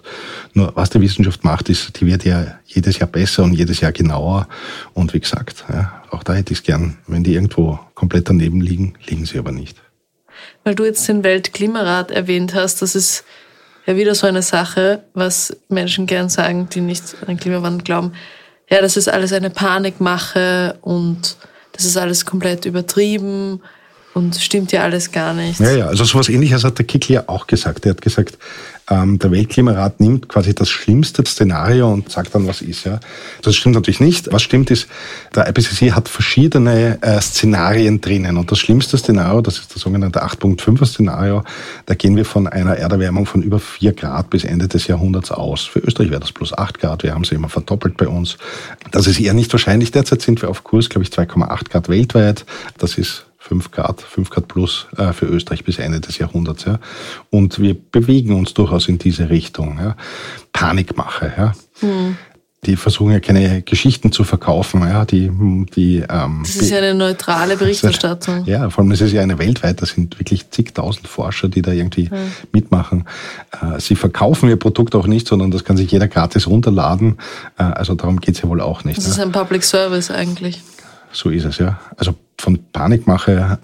Nur 0.53 0.71
was 0.75 0.89
die 0.89 1.01
Wissenschaft 1.01 1.43
macht, 1.43 1.69
ist, 1.69 1.99
die 1.99 2.05
wird 2.05 2.23
ja 2.25 2.59
jedes 2.65 2.99
Jahr 2.99 3.09
besser 3.09 3.43
und 3.43 3.53
jedes 3.53 3.81
Jahr 3.81 3.91
genauer. 3.91 4.47
Und 4.93 5.13
wie 5.13 5.19
gesagt, 5.19 5.65
ja, 5.69 6.03
auch 6.11 6.23
da 6.23 6.33
hätte 6.33 6.53
ich 6.53 6.59
es 6.59 6.65
gern, 6.65 6.97
wenn 7.07 7.23
die 7.23 7.33
irgendwo 7.33 7.79
komplett 7.93 8.29
daneben 8.29 8.61
liegen, 8.61 8.93
liegen 9.07 9.25
sie 9.25 9.37
aber 9.37 9.51
nicht. 9.51 9.77
Weil 10.63 10.75
du 10.75 10.85
jetzt 10.85 11.07
den 11.07 11.23
Weltklimarat 11.23 12.11
erwähnt 12.11 12.53
hast, 12.53 12.81
das 12.81 12.95
ist 12.95 13.23
ja 13.85 13.95
wieder 13.95 14.15
so 14.15 14.27
eine 14.27 14.41
Sache, 14.41 15.03
was 15.13 15.55
Menschen 15.69 16.07
gern 16.07 16.29
sagen, 16.29 16.69
die 16.69 16.81
nicht 16.81 17.15
an 17.21 17.27
den 17.27 17.37
Klimawandel 17.37 17.83
glauben. 17.83 18.13
Ja, 18.69 18.81
das 18.81 18.97
ist 18.97 19.07
alles 19.07 19.31
eine 19.31 19.51
Panikmache 19.51 20.77
und 20.81 21.37
das 21.73 21.85
ist 21.85 21.97
alles 21.97 22.25
komplett 22.25 22.65
übertrieben 22.65 23.61
und 24.15 24.35
stimmt 24.37 24.71
ja 24.71 24.81
alles 24.81 25.11
gar 25.11 25.33
nicht. 25.33 25.59
Ja, 25.59 25.71
ja, 25.71 25.85
also 25.87 26.05
sowas 26.05 26.29
ähnliches 26.29 26.63
hat 26.63 26.77
der 26.77 26.85
Kickl 26.85 27.13
ja 27.13 27.23
auch 27.27 27.47
gesagt. 27.47 27.85
Er 27.85 27.91
hat 27.91 28.01
gesagt, 28.01 28.37
ähm, 28.89 29.19
der 29.19 29.29
Weltklimarat 29.31 29.99
nimmt 29.99 30.29
quasi 30.29 30.55
das 30.55 30.69
schlimmste 30.69 31.23
Szenario 31.25 31.91
und 31.91 32.09
sagt 32.09 32.33
dann, 32.33 32.47
was 32.47 32.61
ist. 32.61 32.85
Ja, 32.85 33.01
Das 33.41 33.57
stimmt 33.57 33.75
natürlich 33.75 33.99
nicht. 33.99 34.31
Was 34.31 34.41
stimmt 34.41 34.71
ist, 34.71 34.87
der 35.35 35.49
IPCC 35.49 35.91
hat 35.91 36.07
verschiedene 36.07 36.97
äh, 37.01 37.19
Szenarien 37.19 37.99
drinnen. 37.99 38.37
Und 38.37 38.51
das 38.51 38.59
schlimmste 38.59 38.97
Szenario, 38.97 39.41
das 39.41 39.59
ist 39.59 39.75
das 39.75 39.81
sogenannte 39.81 40.23
8.5er 40.23 40.85
Szenario, 40.85 41.43
da 41.85 41.93
gehen 41.93 42.15
wir 42.15 42.23
von 42.25 42.47
einer 42.47 42.77
Erderwärmung 42.77 43.25
von 43.25 43.41
über 43.41 43.59
4 43.59 43.91
Grad 43.93 44.29
bis 44.29 44.45
Ende 44.45 44.69
des 44.69 44.87
Jahrhunderts 44.87 45.29
aus. 45.29 45.65
Für 45.65 45.79
Österreich 45.79 46.11
wäre 46.11 46.21
das 46.21 46.31
plus 46.31 46.57
8 46.57 46.79
Grad. 46.79 47.03
Wir 47.03 47.13
haben 47.13 47.25
sie 47.25 47.35
immer 47.35 47.49
verdoppelt 47.49 47.97
bei 47.97 48.07
uns. 48.07 48.37
Das 48.91 49.07
ist 49.07 49.19
eher 49.19 49.33
nicht 49.33 49.51
wahrscheinlich. 49.51 49.91
Derzeit 49.91 50.21
sind 50.21 50.41
wir 50.41 50.49
auf 50.49 50.63
Kurs, 50.63 50.87
glaube 50.87 51.03
ich, 51.03 51.09
2,8 51.09 51.69
Grad 51.69 51.89
weltweit. 51.89 52.45
Das 52.77 52.97
ist 52.97 53.25
5 53.47 53.69
Grad, 53.69 54.01
5 54.01 54.29
Grad 54.31 54.47
plus 54.47 54.87
äh, 54.97 55.13
für 55.13 55.27
Österreich 55.27 55.63
bis 55.63 55.77
Ende 55.77 55.99
des 55.99 56.17
Jahrhunderts. 56.17 56.65
Ja. 56.65 56.79
Und 57.29 57.59
wir 57.59 57.75
bewegen 57.75 58.33
uns 58.33 58.55
durchaus 58.55 58.87
in 58.87 58.97
diese 58.97 59.29
Richtung. 59.29 59.77
Ja. 59.79 59.95
Panikmache. 60.51 61.31
Ja. 61.37 61.53
Hm. 61.81 62.17
Die 62.65 62.75
versuchen 62.75 63.11
ja 63.11 63.19
keine 63.19 63.61
Geschichten 63.61 64.11
zu 64.11 64.23
verkaufen. 64.23 64.81
Ja. 64.81 65.05
Die, 65.05 65.29
die, 65.75 66.03
ähm, 66.09 66.39
das 66.43 66.55
ist 66.55 66.71
ja 66.71 66.79
eine 66.79 66.95
neutrale 66.95 67.55
Berichterstattung. 67.57 68.45
Ja, 68.45 68.67
vor 68.71 68.83
allem 68.83 68.91
ist 68.91 69.01
es 69.01 69.11
ja 69.11 69.21
eine 69.21 69.37
weltweit. 69.37 69.79
Da 69.79 69.85
sind 69.85 70.19
wirklich 70.19 70.49
zigtausend 70.49 71.07
Forscher, 71.07 71.47
die 71.47 71.61
da 71.61 71.71
irgendwie 71.71 72.09
hm. 72.09 72.17
mitmachen. 72.51 73.05
Äh, 73.51 73.79
sie 73.79 73.95
verkaufen 73.95 74.49
ihr 74.49 74.57
Produkt 74.57 74.95
auch 74.95 75.05
nicht, 75.05 75.27
sondern 75.27 75.51
das 75.51 75.63
kann 75.63 75.77
sich 75.77 75.91
jeder 75.91 76.07
gratis 76.07 76.47
runterladen. 76.47 77.19
Äh, 77.59 77.63
also 77.63 77.93
darum 77.93 78.19
geht's 78.19 78.41
ja 78.41 78.49
wohl 78.49 78.61
auch 78.61 78.83
nicht. 78.85 78.97
Das 78.97 79.05
ist 79.05 79.19
ein 79.19 79.31
Public 79.31 79.63
Service 79.63 80.09
eigentlich. 80.09 80.63
So 81.11 81.29
ist 81.29 81.45
es, 81.45 81.59
ja. 81.59 81.79
Also 81.95 82.15
von 82.39 82.59
Panikmache. 82.71 83.59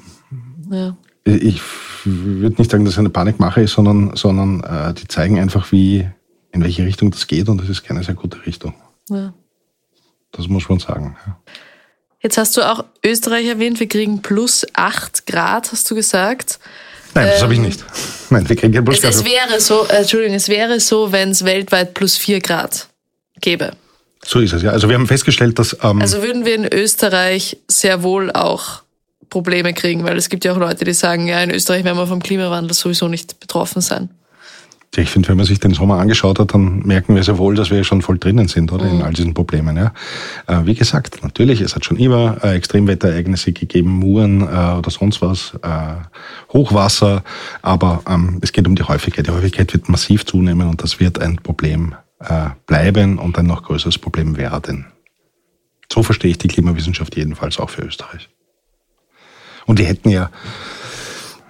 Ja. 0.71 0.97
Ich 1.23 1.61
würde 2.03 2.55
nicht 2.57 2.71
sagen, 2.71 2.85
dass 2.85 2.95
es 2.95 2.99
eine 2.99 3.09
Panikmache 3.09 3.61
ist, 3.61 3.73
sondern, 3.73 4.15
sondern 4.15 4.63
äh, 4.63 4.93
die 4.93 5.07
zeigen 5.07 5.39
einfach, 5.39 5.71
wie, 5.71 6.07
in 6.51 6.63
welche 6.63 6.85
Richtung 6.85 7.11
das 7.11 7.27
geht 7.27 7.47
und 7.49 7.61
das 7.61 7.69
ist 7.69 7.83
keine 7.83 8.03
sehr 8.03 8.15
gute 8.15 8.45
Richtung. 8.45 8.73
Ja. 9.09 9.33
Das 10.31 10.47
muss 10.47 10.67
man 10.69 10.79
sagen. 10.79 11.15
Ja. 11.25 11.37
Jetzt 12.21 12.37
hast 12.37 12.55
du 12.55 12.61
auch 12.61 12.85
Österreich 13.03 13.47
erwähnt, 13.47 13.79
wir 13.79 13.87
kriegen 13.87 14.21
plus 14.21 14.65
8 14.73 15.25
Grad, 15.25 15.71
hast 15.71 15.89
du 15.89 15.95
gesagt. 15.95 16.59
Nein, 17.13 17.25
das 17.27 17.37
ähm, 17.37 17.43
habe 17.43 17.53
ich 17.55 17.59
nicht. 17.59 17.85
Nein, 18.29 18.47
wir 18.47 18.55
kriegen 18.55 18.85
plus 18.85 19.03
es, 19.03 19.15
es 19.15 19.25
wäre 19.25 19.59
so, 19.59 19.87
äh, 19.87 19.97
Entschuldigung, 19.97 20.35
es 20.35 20.47
wäre 20.47 20.79
so, 20.79 21.11
wenn 21.11 21.31
es 21.31 21.43
weltweit 21.43 21.93
plus 21.93 22.17
4 22.17 22.39
Grad 22.39 22.87
gäbe. 23.41 23.73
So 24.25 24.39
ist 24.39 24.53
es, 24.53 24.61
ja. 24.61 24.71
Also 24.71 24.87
wir 24.87 24.95
haben 24.95 25.07
festgestellt, 25.07 25.57
dass... 25.59 25.75
Ähm 25.81 26.01
also 26.01 26.21
würden 26.21 26.45
wir 26.45 26.55
in 26.55 26.65
Österreich 26.71 27.57
sehr 27.67 28.03
wohl 28.03 28.31
auch 28.31 28.83
Probleme 29.29 29.73
kriegen, 29.73 30.03
weil 30.03 30.17
es 30.17 30.29
gibt 30.29 30.45
ja 30.45 30.53
auch 30.53 30.57
Leute, 30.57 30.85
die 30.85 30.93
sagen, 30.93 31.27
ja, 31.27 31.41
in 31.41 31.51
Österreich 31.51 31.83
werden 31.83 31.97
wir 31.97 32.07
vom 32.07 32.21
Klimawandel 32.21 32.73
sowieso 32.73 33.07
nicht 33.07 33.39
betroffen 33.39 33.81
sein. 33.81 34.09
Ich 34.97 35.09
finde, 35.09 35.29
wenn 35.29 35.37
man 35.37 35.45
sich 35.45 35.59
den 35.61 35.73
Sommer 35.73 35.99
angeschaut 35.99 36.37
hat, 36.37 36.53
dann 36.53 36.79
merken 36.79 37.15
wir 37.15 37.23
sehr 37.23 37.37
wohl, 37.37 37.55
dass 37.55 37.71
wir 37.71 37.81
schon 37.85 38.01
voll 38.01 38.17
drinnen 38.17 38.49
sind, 38.49 38.73
oder? 38.73 38.83
Mhm. 38.83 38.99
In 38.99 39.01
all 39.03 39.13
diesen 39.13 39.33
Problemen, 39.33 39.77
ja. 39.77 39.93
Äh, 40.47 40.65
wie 40.65 40.75
gesagt, 40.75 41.23
natürlich, 41.23 41.61
es 41.61 41.75
hat 41.75 41.85
schon 41.85 41.95
immer 41.95 42.37
äh, 42.43 42.55
Extremwetterereignisse 42.55 43.53
gegeben, 43.53 43.89
Muren 43.89 44.41
äh, 44.41 44.77
oder 44.77 44.91
sonst 44.91 45.21
was, 45.21 45.53
äh, 45.63 46.51
Hochwasser, 46.51 47.23
aber 47.61 48.03
ähm, 48.05 48.39
es 48.41 48.51
geht 48.51 48.67
um 48.67 48.75
die 48.75 48.83
Häufigkeit. 48.83 49.27
Die 49.27 49.31
Häufigkeit 49.31 49.71
wird 49.71 49.87
massiv 49.87 50.25
zunehmen 50.25 50.67
und 50.67 50.83
das 50.83 50.99
wird 50.99 51.19
ein 51.19 51.37
Problem 51.37 51.95
äh, 52.27 52.49
bleiben 52.65 53.17
und 53.17 53.37
ein 53.37 53.45
noch 53.45 53.63
größeres 53.63 53.97
Problem 53.97 54.37
werden. 54.37 54.87
So 55.91 56.03
verstehe 56.03 56.31
ich 56.31 56.37
die 56.37 56.47
Klimawissenschaft 56.47 57.15
jedenfalls 57.15 57.59
auch 57.59 57.69
für 57.69 57.81
Österreich. 57.81 58.29
Und 59.65 59.79
die 59.79 59.85
hätten 59.85 60.09
ja, 60.09 60.29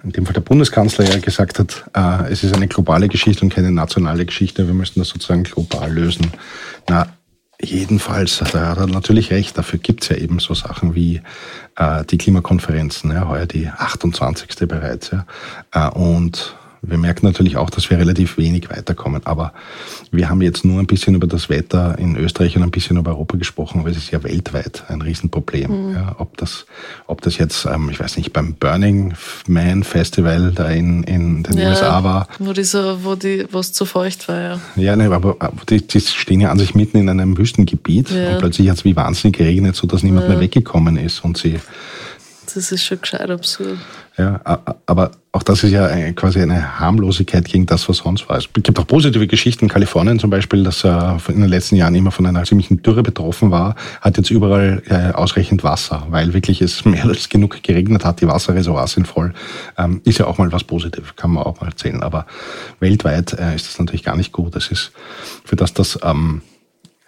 in 0.02 0.12
dem 0.12 0.26
Fall 0.26 0.34
der 0.34 0.40
Bundeskanzler 0.40 1.08
ja 1.08 1.18
gesagt 1.18 1.58
hat, 1.58 1.84
äh, 1.94 2.32
es 2.32 2.42
ist 2.42 2.54
eine 2.54 2.68
globale 2.68 3.08
Geschichte 3.08 3.44
und 3.44 3.54
keine 3.54 3.70
nationale 3.70 4.26
Geschichte, 4.26 4.66
wir 4.66 4.74
müssen 4.74 4.98
das 4.98 5.08
sozusagen 5.08 5.44
global 5.44 5.92
lösen. 5.92 6.32
Na, 6.88 7.06
jedenfalls, 7.60 8.38
da 8.38 8.68
hat 8.68 8.78
er 8.78 8.86
natürlich 8.88 9.30
recht, 9.30 9.56
dafür 9.56 9.78
gibt 9.78 10.02
es 10.02 10.08
ja 10.08 10.16
eben 10.16 10.40
so 10.40 10.54
Sachen 10.54 10.94
wie 10.94 11.22
äh, 11.76 12.04
die 12.04 12.18
Klimakonferenzen, 12.18 13.12
ja, 13.12 13.28
heuer 13.28 13.46
die 13.46 13.68
28. 13.68 14.68
bereits. 14.68 15.10
Ja, 15.10 15.26
äh, 15.72 15.90
und 15.90 16.56
wir 16.84 16.98
merken 16.98 17.26
natürlich 17.26 17.56
auch, 17.56 17.70
dass 17.70 17.90
wir 17.90 17.98
relativ 17.98 18.38
wenig 18.38 18.68
weiterkommen. 18.68 19.22
Aber 19.24 19.52
wir 20.10 20.28
haben 20.28 20.42
jetzt 20.42 20.64
nur 20.64 20.80
ein 20.80 20.88
bisschen 20.88 21.14
über 21.14 21.28
das 21.28 21.48
Wetter 21.48 21.96
in 21.96 22.16
Österreich 22.16 22.56
und 22.56 22.64
ein 22.64 22.72
bisschen 22.72 22.96
über 22.96 23.12
Europa 23.12 23.36
gesprochen, 23.36 23.80
aber 23.80 23.90
es 23.90 23.96
ist 23.96 24.10
ja 24.10 24.22
weltweit 24.24 24.82
ein 24.88 25.00
Riesenproblem. 25.00 25.90
Mhm. 25.90 25.94
Ja, 25.94 26.16
ob, 26.18 26.36
das, 26.38 26.66
ob 27.06 27.20
das 27.20 27.38
jetzt, 27.38 27.66
ähm, 27.66 27.88
ich 27.90 28.00
weiß 28.00 28.16
nicht, 28.16 28.32
beim 28.32 28.54
Burning 28.54 29.14
Man 29.46 29.84
Festival 29.84 30.50
da 30.52 30.68
in, 30.70 31.04
in 31.04 31.44
den 31.44 31.56
ja, 31.56 31.70
USA 31.70 32.02
war. 32.02 32.26
Wo, 32.40 32.52
diese, 32.52 33.04
wo, 33.04 33.14
die, 33.14 33.46
wo 33.52 33.60
es 33.60 33.72
zu 33.72 33.84
feucht 33.84 34.26
war, 34.26 34.40
ja. 34.40 34.60
Ja, 34.74 34.96
ne, 34.96 35.08
aber 35.12 35.36
die, 35.68 35.86
die 35.86 36.00
stehen 36.00 36.40
ja 36.40 36.50
an 36.50 36.58
sich 36.58 36.74
mitten 36.74 36.98
in 36.98 37.08
einem 37.08 37.38
Wüstengebiet 37.38 38.10
ja. 38.10 38.32
und 38.32 38.38
plötzlich 38.40 38.68
hat 38.68 38.78
es 38.78 38.84
wie 38.84 38.96
wahnsinnig 38.96 39.38
geregnet, 39.38 39.76
sodass 39.76 40.02
niemand 40.02 40.28
mehr 40.28 40.40
weggekommen 40.40 40.96
ist 40.96 41.24
und 41.24 41.36
sie 41.36 41.60
das 42.54 42.72
ist 42.72 42.84
schon 42.84 43.00
gescheit 43.00 43.30
absurd. 43.30 43.78
Ja, 44.18 44.40
aber 44.86 45.12
auch 45.32 45.42
das 45.42 45.64
ist 45.64 45.70
ja 45.70 46.12
quasi 46.12 46.40
eine 46.40 46.78
Harmlosigkeit 46.78 47.46
gegen 47.46 47.64
das, 47.64 47.88
was 47.88 47.98
sonst 47.98 48.28
war. 48.28 48.36
Es 48.36 48.48
gibt 48.52 48.78
auch 48.78 48.86
positive 48.86 49.26
Geschichten. 49.26 49.68
Kalifornien 49.68 50.18
zum 50.18 50.28
Beispiel, 50.28 50.62
das 50.62 50.84
in 50.84 51.40
den 51.40 51.48
letzten 51.48 51.76
Jahren 51.76 51.94
immer 51.94 52.10
von 52.10 52.26
einer 52.26 52.44
ziemlichen 52.44 52.82
Dürre 52.82 53.02
betroffen 53.02 53.50
war, 53.50 53.74
hat 54.00 54.18
jetzt 54.18 54.30
überall 54.30 54.82
äh, 54.88 55.12
ausreichend 55.12 55.64
Wasser, 55.64 56.06
weil 56.10 56.34
wirklich 56.34 56.60
es 56.60 56.84
mehr 56.84 57.04
als 57.04 57.28
genug 57.30 57.62
geregnet 57.62 58.04
hat. 58.04 58.20
Die 58.20 58.28
Wasserreservoirs 58.28 58.92
sind 58.92 59.08
voll. 59.08 59.32
Ähm, 59.78 60.02
ist 60.04 60.18
ja 60.18 60.26
auch 60.26 60.38
mal 60.38 60.52
was 60.52 60.64
Positives, 60.64 61.16
kann 61.16 61.32
man 61.32 61.44
auch 61.44 61.60
mal 61.60 61.68
erzählen. 61.68 62.02
Aber 62.02 62.26
weltweit 62.80 63.32
äh, 63.32 63.54
ist 63.54 63.68
das 63.68 63.78
natürlich 63.78 64.04
gar 64.04 64.16
nicht 64.16 64.32
gut. 64.32 64.54
Das 64.54 64.70
ist 64.70 64.92
für 65.44 65.56
das, 65.56 65.72
dass 65.72 65.98
ähm, 66.02 66.42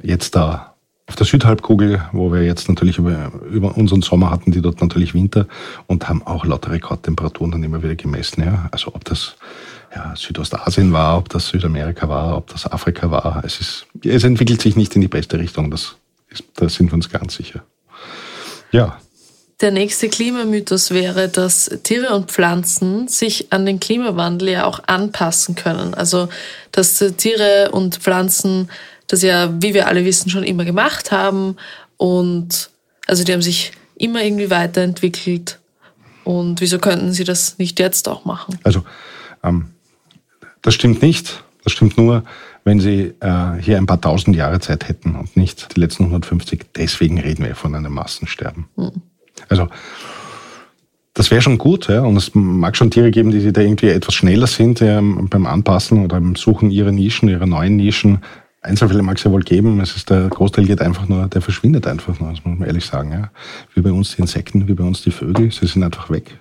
jetzt 0.02 0.34
da 0.34 0.73
auf 1.06 1.16
der 1.16 1.26
Südhalbkugel, 1.26 2.02
wo 2.12 2.32
wir 2.32 2.42
jetzt 2.42 2.68
natürlich 2.68 2.98
über, 2.98 3.30
über 3.50 3.76
unseren 3.76 4.02
Sommer 4.02 4.30
hatten, 4.30 4.52
die 4.52 4.62
dort 4.62 4.80
natürlich 4.80 5.14
Winter 5.14 5.46
und 5.86 6.08
haben 6.08 6.22
auch 6.26 6.46
lauter 6.46 6.70
Rekordtemperaturen 6.70 7.52
dann 7.52 7.62
immer 7.62 7.82
wieder 7.82 7.94
gemessen. 7.94 8.42
Ja. 8.42 8.68
Also 8.70 8.94
ob 8.94 9.04
das 9.04 9.36
ja, 9.94 10.14
Südostasien 10.16 10.92
war, 10.92 11.18
ob 11.18 11.28
das 11.28 11.48
Südamerika 11.48 12.08
war, 12.08 12.36
ob 12.36 12.48
das 12.48 12.66
Afrika 12.66 13.10
war. 13.10 13.42
Es, 13.44 13.60
ist, 13.60 13.86
es 14.02 14.24
entwickelt 14.24 14.62
sich 14.62 14.76
nicht 14.76 14.94
in 14.94 15.02
die 15.02 15.08
beste 15.08 15.38
Richtung, 15.38 15.70
das 15.70 15.96
ist, 16.28 16.44
da 16.54 16.68
sind 16.68 16.90
wir 16.90 16.94
uns 16.94 17.10
ganz 17.10 17.34
sicher. 17.34 17.62
Ja. 18.72 18.98
Der 19.60 19.70
nächste 19.70 20.08
Klimamythos 20.08 20.90
wäre, 20.90 21.28
dass 21.28 21.70
Tiere 21.84 22.14
und 22.14 22.30
Pflanzen 22.30 23.06
sich 23.06 23.52
an 23.52 23.64
den 23.64 23.78
Klimawandel 23.78 24.48
ja 24.48 24.64
auch 24.64 24.80
anpassen 24.88 25.54
können. 25.54 25.94
Also, 25.94 26.28
dass 26.72 26.98
Tiere 27.16 27.70
und 27.70 27.96
Pflanzen 27.98 28.68
das 29.06 29.22
ja, 29.22 29.52
wie 29.62 29.74
wir 29.74 29.88
alle 29.88 30.04
wissen, 30.04 30.30
schon 30.30 30.44
immer 30.44 30.64
gemacht 30.64 31.12
haben. 31.12 31.56
Und 31.96 32.70
also 33.06 33.24
die 33.24 33.32
haben 33.32 33.42
sich 33.42 33.72
immer 33.96 34.22
irgendwie 34.22 34.50
weiterentwickelt. 34.50 35.58
Und 36.24 36.60
wieso 36.60 36.78
könnten 36.78 37.12
sie 37.12 37.24
das 37.24 37.58
nicht 37.58 37.78
jetzt 37.78 38.08
auch 38.08 38.24
machen? 38.24 38.58
Also, 38.62 38.82
ähm, 39.42 39.66
das 40.62 40.74
stimmt 40.74 41.02
nicht. 41.02 41.44
Das 41.64 41.72
stimmt 41.72 41.96
nur, 41.96 42.24
wenn 42.64 42.80
sie 42.80 43.14
äh, 43.20 43.60
hier 43.60 43.76
ein 43.76 43.86
paar 43.86 44.00
tausend 44.00 44.36
Jahre 44.36 44.60
Zeit 44.60 44.88
hätten 44.88 45.16
und 45.16 45.36
nicht 45.36 45.76
die 45.76 45.80
letzten 45.80 46.04
150. 46.04 46.66
Deswegen 46.76 47.20
reden 47.20 47.44
wir 47.44 47.54
von 47.54 47.74
einem 47.74 47.92
Massensterben. 47.92 48.66
Mhm. 48.76 49.02
Also, 49.48 49.68
das 51.12 51.30
wäre 51.30 51.42
schon 51.42 51.58
gut, 51.58 51.88
ja. 51.88 52.02
Und 52.02 52.16
es 52.16 52.34
mag 52.34 52.76
schon 52.76 52.90
Tiere 52.90 53.10
geben, 53.10 53.30
die 53.30 53.52
da 53.52 53.60
irgendwie 53.60 53.88
etwas 53.88 54.14
schneller 54.14 54.46
sind 54.46 54.82
ähm, 54.82 55.28
beim 55.30 55.46
Anpassen 55.46 56.04
oder 56.04 56.20
beim 56.20 56.36
Suchen 56.36 56.70
ihrer 56.70 56.90
Nischen, 56.90 57.28
ihrer 57.28 57.46
neuen 57.46 57.76
Nischen. 57.76 58.22
Einzelfälle 58.64 59.02
mag 59.02 59.18
es 59.18 59.24
ja 59.24 59.30
wohl 59.30 59.42
geben. 59.42 59.78
Es 59.80 59.94
ist 59.94 60.08
der 60.08 60.28
Großteil 60.28 60.64
geht 60.64 60.80
einfach 60.80 61.06
nur, 61.06 61.28
der 61.28 61.42
verschwindet 61.42 61.86
einfach 61.86 62.18
nur, 62.18 62.30
das 62.30 62.44
muss 62.44 62.58
man 62.58 62.66
ehrlich 62.66 62.86
sagen. 62.86 63.12
Ja. 63.12 63.30
Wie 63.74 63.82
bei 63.82 63.92
uns 63.92 64.16
die 64.16 64.22
Insekten, 64.22 64.66
wie 64.66 64.74
bei 64.74 64.84
uns 64.84 65.02
die 65.02 65.10
Vögel, 65.10 65.52
sie 65.52 65.66
sind 65.66 65.82
einfach 65.82 66.10
weg. 66.10 66.38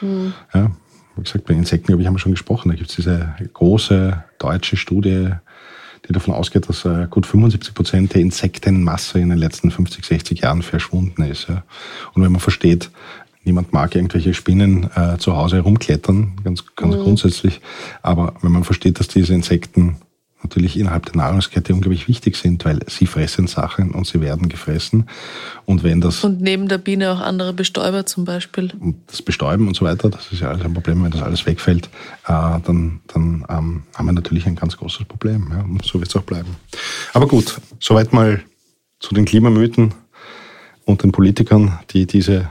Mhm. 0.00 0.32
Ja, 0.54 0.70
wie 1.16 1.22
gesagt, 1.22 1.44
bei 1.44 1.54
Insekten, 1.54 1.88
glaube 1.88 2.02
ich, 2.02 2.08
haben 2.08 2.14
wir 2.14 2.18
schon 2.18 2.32
gesprochen. 2.32 2.70
Da 2.70 2.74
gibt 2.74 2.88
es 2.88 2.96
diese 2.96 3.34
große 3.52 4.24
deutsche 4.38 4.76
Studie, 4.76 5.30
die 6.08 6.12
davon 6.12 6.34
ausgeht, 6.34 6.68
dass 6.68 6.84
äh, 6.86 7.06
gut 7.10 7.26
75 7.26 7.74
Prozent 7.74 8.14
der 8.14 8.22
Insektenmasse 8.22 9.20
in 9.20 9.28
den 9.28 9.38
letzten 9.38 9.70
50, 9.70 10.04
60 10.04 10.40
Jahren 10.40 10.62
verschwunden 10.62 11.22
ist. 11.24 11.48
Ja. 11.48 11.62
Und 12.14 12.22
wenn 12.22 12.32
man 12.32 12.40
versteht, 12.40 12.90
niemand 13.44 13.74
mag 13.74 13.94
irgendwelche 13.94 14.32
Spinnen 14.32 14.90
äh, 14.94 15.18
zu 15.18 15.36
Hause 15.36 15.56
herumklettern, 15.56 16.40
ganz, 16.42 16.64
ganz 16.74 16.96
mhm. 16.96 17.00
grundsätzlich. 17.00 17.60
Aber 18.02 18.34
wenn 18.40 18.52
man 18.52 18.64
versteht, 18.64 18.98
dass 18.98 19.08
diese 19.08 19.34
Insekten 19.34 19.98
natürlich 20.44 20.78
innerhalb 20.78 21.06
der 21.06 21.16
Nahrungskette 21.16 21.74
unglaublich 21.74 22.06
wichtig 22.06 22.36
sind, 22.36 22.64
weil 22.64 22.80
sie 22.86 23.06
fressen 23.06 23.46
Sachen 23.48 23.90
und 23.90 24.06
sie 24.06 24.20
werden 24.20 24.48
gefressen. 24.48 25.08
Und 25.64 25.82
wenn 25.82 26.00
das. 26.00 26.22
Und 26.22 26.40
neben 26.40 26.68
der 26.68 26.78
Biene 26.78 27.10
auch 27.10 27.20
andere 27.20 27.52
Bestäuber 27.52 28.06
zum 28.06 28.24
Beispiel. 28.24 28.70
Und 28.78 28.96
das 29.08 29.22
Bestäuben 29.22 29.66
und 29.66 29.74
so 29.74 29.84
weiter, 29.84 30.10
das 30.10 30.30
ist 30.30 30.40
ja 30.40 30.50
alles 30.50 30.64
ein 30.64 30.74
Problem, 30.74 31.02
wenn 31.02 31.10
das 31.10 31.22
alles 31.22 31.46
wegfällt, 31.46 31.86
äh, 32.26 32.28
dann, 32.28 33.00
dann 33.08 33.44
ähm, 33.48 33.82
haben 33.94 34.06
wir 34.06 34.12
natürlich 34.12 34.46
ein 34.46 34.54
ganz 34.54 34.76
großes 34.76 35.06
Problem. 35.06 35.48
Ja, 35.50 35.62
und 35.62 35.84
so 35.84 35.98
wird 35.98 36.10
es 36.10 36.16
auch 36.16 36.22
bleiben. 36.22 36.56
Aber 37.14 37.26
gut, 37.26 37.60
soweit 37.80 38.12
mal 38.12 38.42
zu 39.00 39.14
den 39.14 39.24
Klimamythen 39.24 39.94
und 40.84 41.02
den 41.02 41.12
Politikern, 41.12 41.78
die 41.90 42.06
diese, 42.06 42.50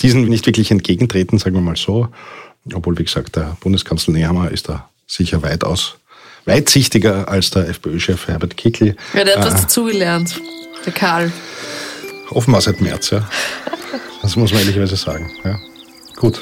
diesen 0.00 0.24
nicht 0.28 0.46
wirklich 0.46 0.70
entgegentreten, 0.70 1.38
sagen 1.38 1.56
wir 1.56 1.62
mal 1.62 1.76
so. 1.76 2.08
Obwohl, 2.72 2.96
wie 2.98 3.04
gesagt, 3.04 3.34
der 3.34 3.56
Bundeskanzler 3.60 4.14
Nehammer 4.14 4.50
ist 4.52 4.68
da 4.68 4.88
sicher 5.08 5.42
weitaus 5.42 5.98
weitsichtiger 6.44 7.28
als 7.28 7.50
der 7.50 7.68
FPÖ-Chef 7.68 8.28
Herbert 8.28 8.56
Kickl. 8.56 8.96
Ja, 9.14 9.24
der 9.24 9.36
hat 9.36 9.46
was 9.46 9.54
äh, 9.54 9.62
dazugelernt, 9.62 10.40
der 10.84 10.92
Karl. 10.92 11.32
Offenbar 12.30 12.60
seit 12.60 12.80
März, 12.80 13.10
ja. 13.10 13.28
Das 14.22 14.36
muss 14.36 14.52
man 14.52 14.60
ehrlicherweise 14.60 14.96
sagen. 14.96 15.30
Ja. 15.44 15.58
Gut. 16.16 16.40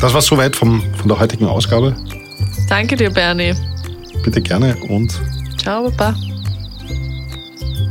Das 0.00 0.12
war 0.12 0.20
soweit 0.20 0.56
vom, 0.56 0.82
von 0.94 1.08
der 1.08 1.18
heutigen 1.18 1.46
Ausgabe. 1.46 1.94
Danke 2.68 2.96
dir, 2.96 3.10
Bernie. 3.10 3.54
Bitte 4.22 4.40
gerne 4.40 4.76
und. 4.88 5.18
Ciao, 5.58 5.90
Papa. 5.90 6.14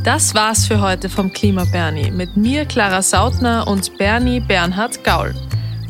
Das 0.04 0.34
war's 0.34 0.66
für 0.66 0.80
heute 0.80 1.10
vom 1.10 1.30
Klima 1.32 1.64
Bernie 1.64 2.10
mit 2.10 2.36
mir, 2.36 2.64
Clara 2.64 3.02
Sautner 3.02 3.68
und 3.68 3.98
Bernie 3.98 4.40
Bernhard 4.40 5.04
Gaul. 5.04 5.34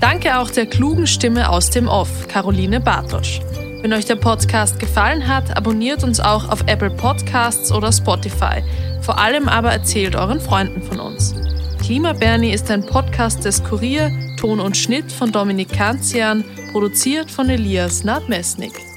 Danke 0.00 0.38
auch 0.38 0.50
der 0.50 0.66
klugen 0.66 1.06
Stimme 1.06 1.48
aus 1.48 1.70
dem 1.70 1.86
Off, 1.86 2.26
Caroline 2.26 2.80
Bartosch. 2.80 3.40
Wenn 3.82 3.94
euch 3.94 4.04
der 4.04 4.16
Podcast 4.16 4.78
gefallen 4.78 5.26
hat, 5.26 5.56
abonniert 5.56 6.04
uns 6.04 6.20
auch 6.20 6.50
auf 6.50 6.62
Apple 6.66 6.90
Podcasts 6.90 7.72
oder 7.72 7.90
Spotify. 7.90 8.62
Vor 9.00 9.18
allem 9.18 9.48
aber 9.48 9.72
erzählt 9.72 10.14
euren 10.16 10.38
Freunden 10.38 10.82
von 10.82 11.00
uns. 11.00 11.34
Klima 11.82 12.12
Bernie 12.12 12.52
ist 12.52 12.70
ein 12.70 12.84
Podcast 12.84 13.46
des 13.46 13.64
Kurier, 13.64 14.12
Ton 14.38 14.60
und 14.60 14.76
Schnitt 14.76 15.10
von 15.10 15.32
Dominik 15.32 15.72
Kanzian, 15.72 16.44
produziert 16.72 17.30
von 17.30 17.48
Elias 17.48 18.04
Nadmesnik. 18.04 18.89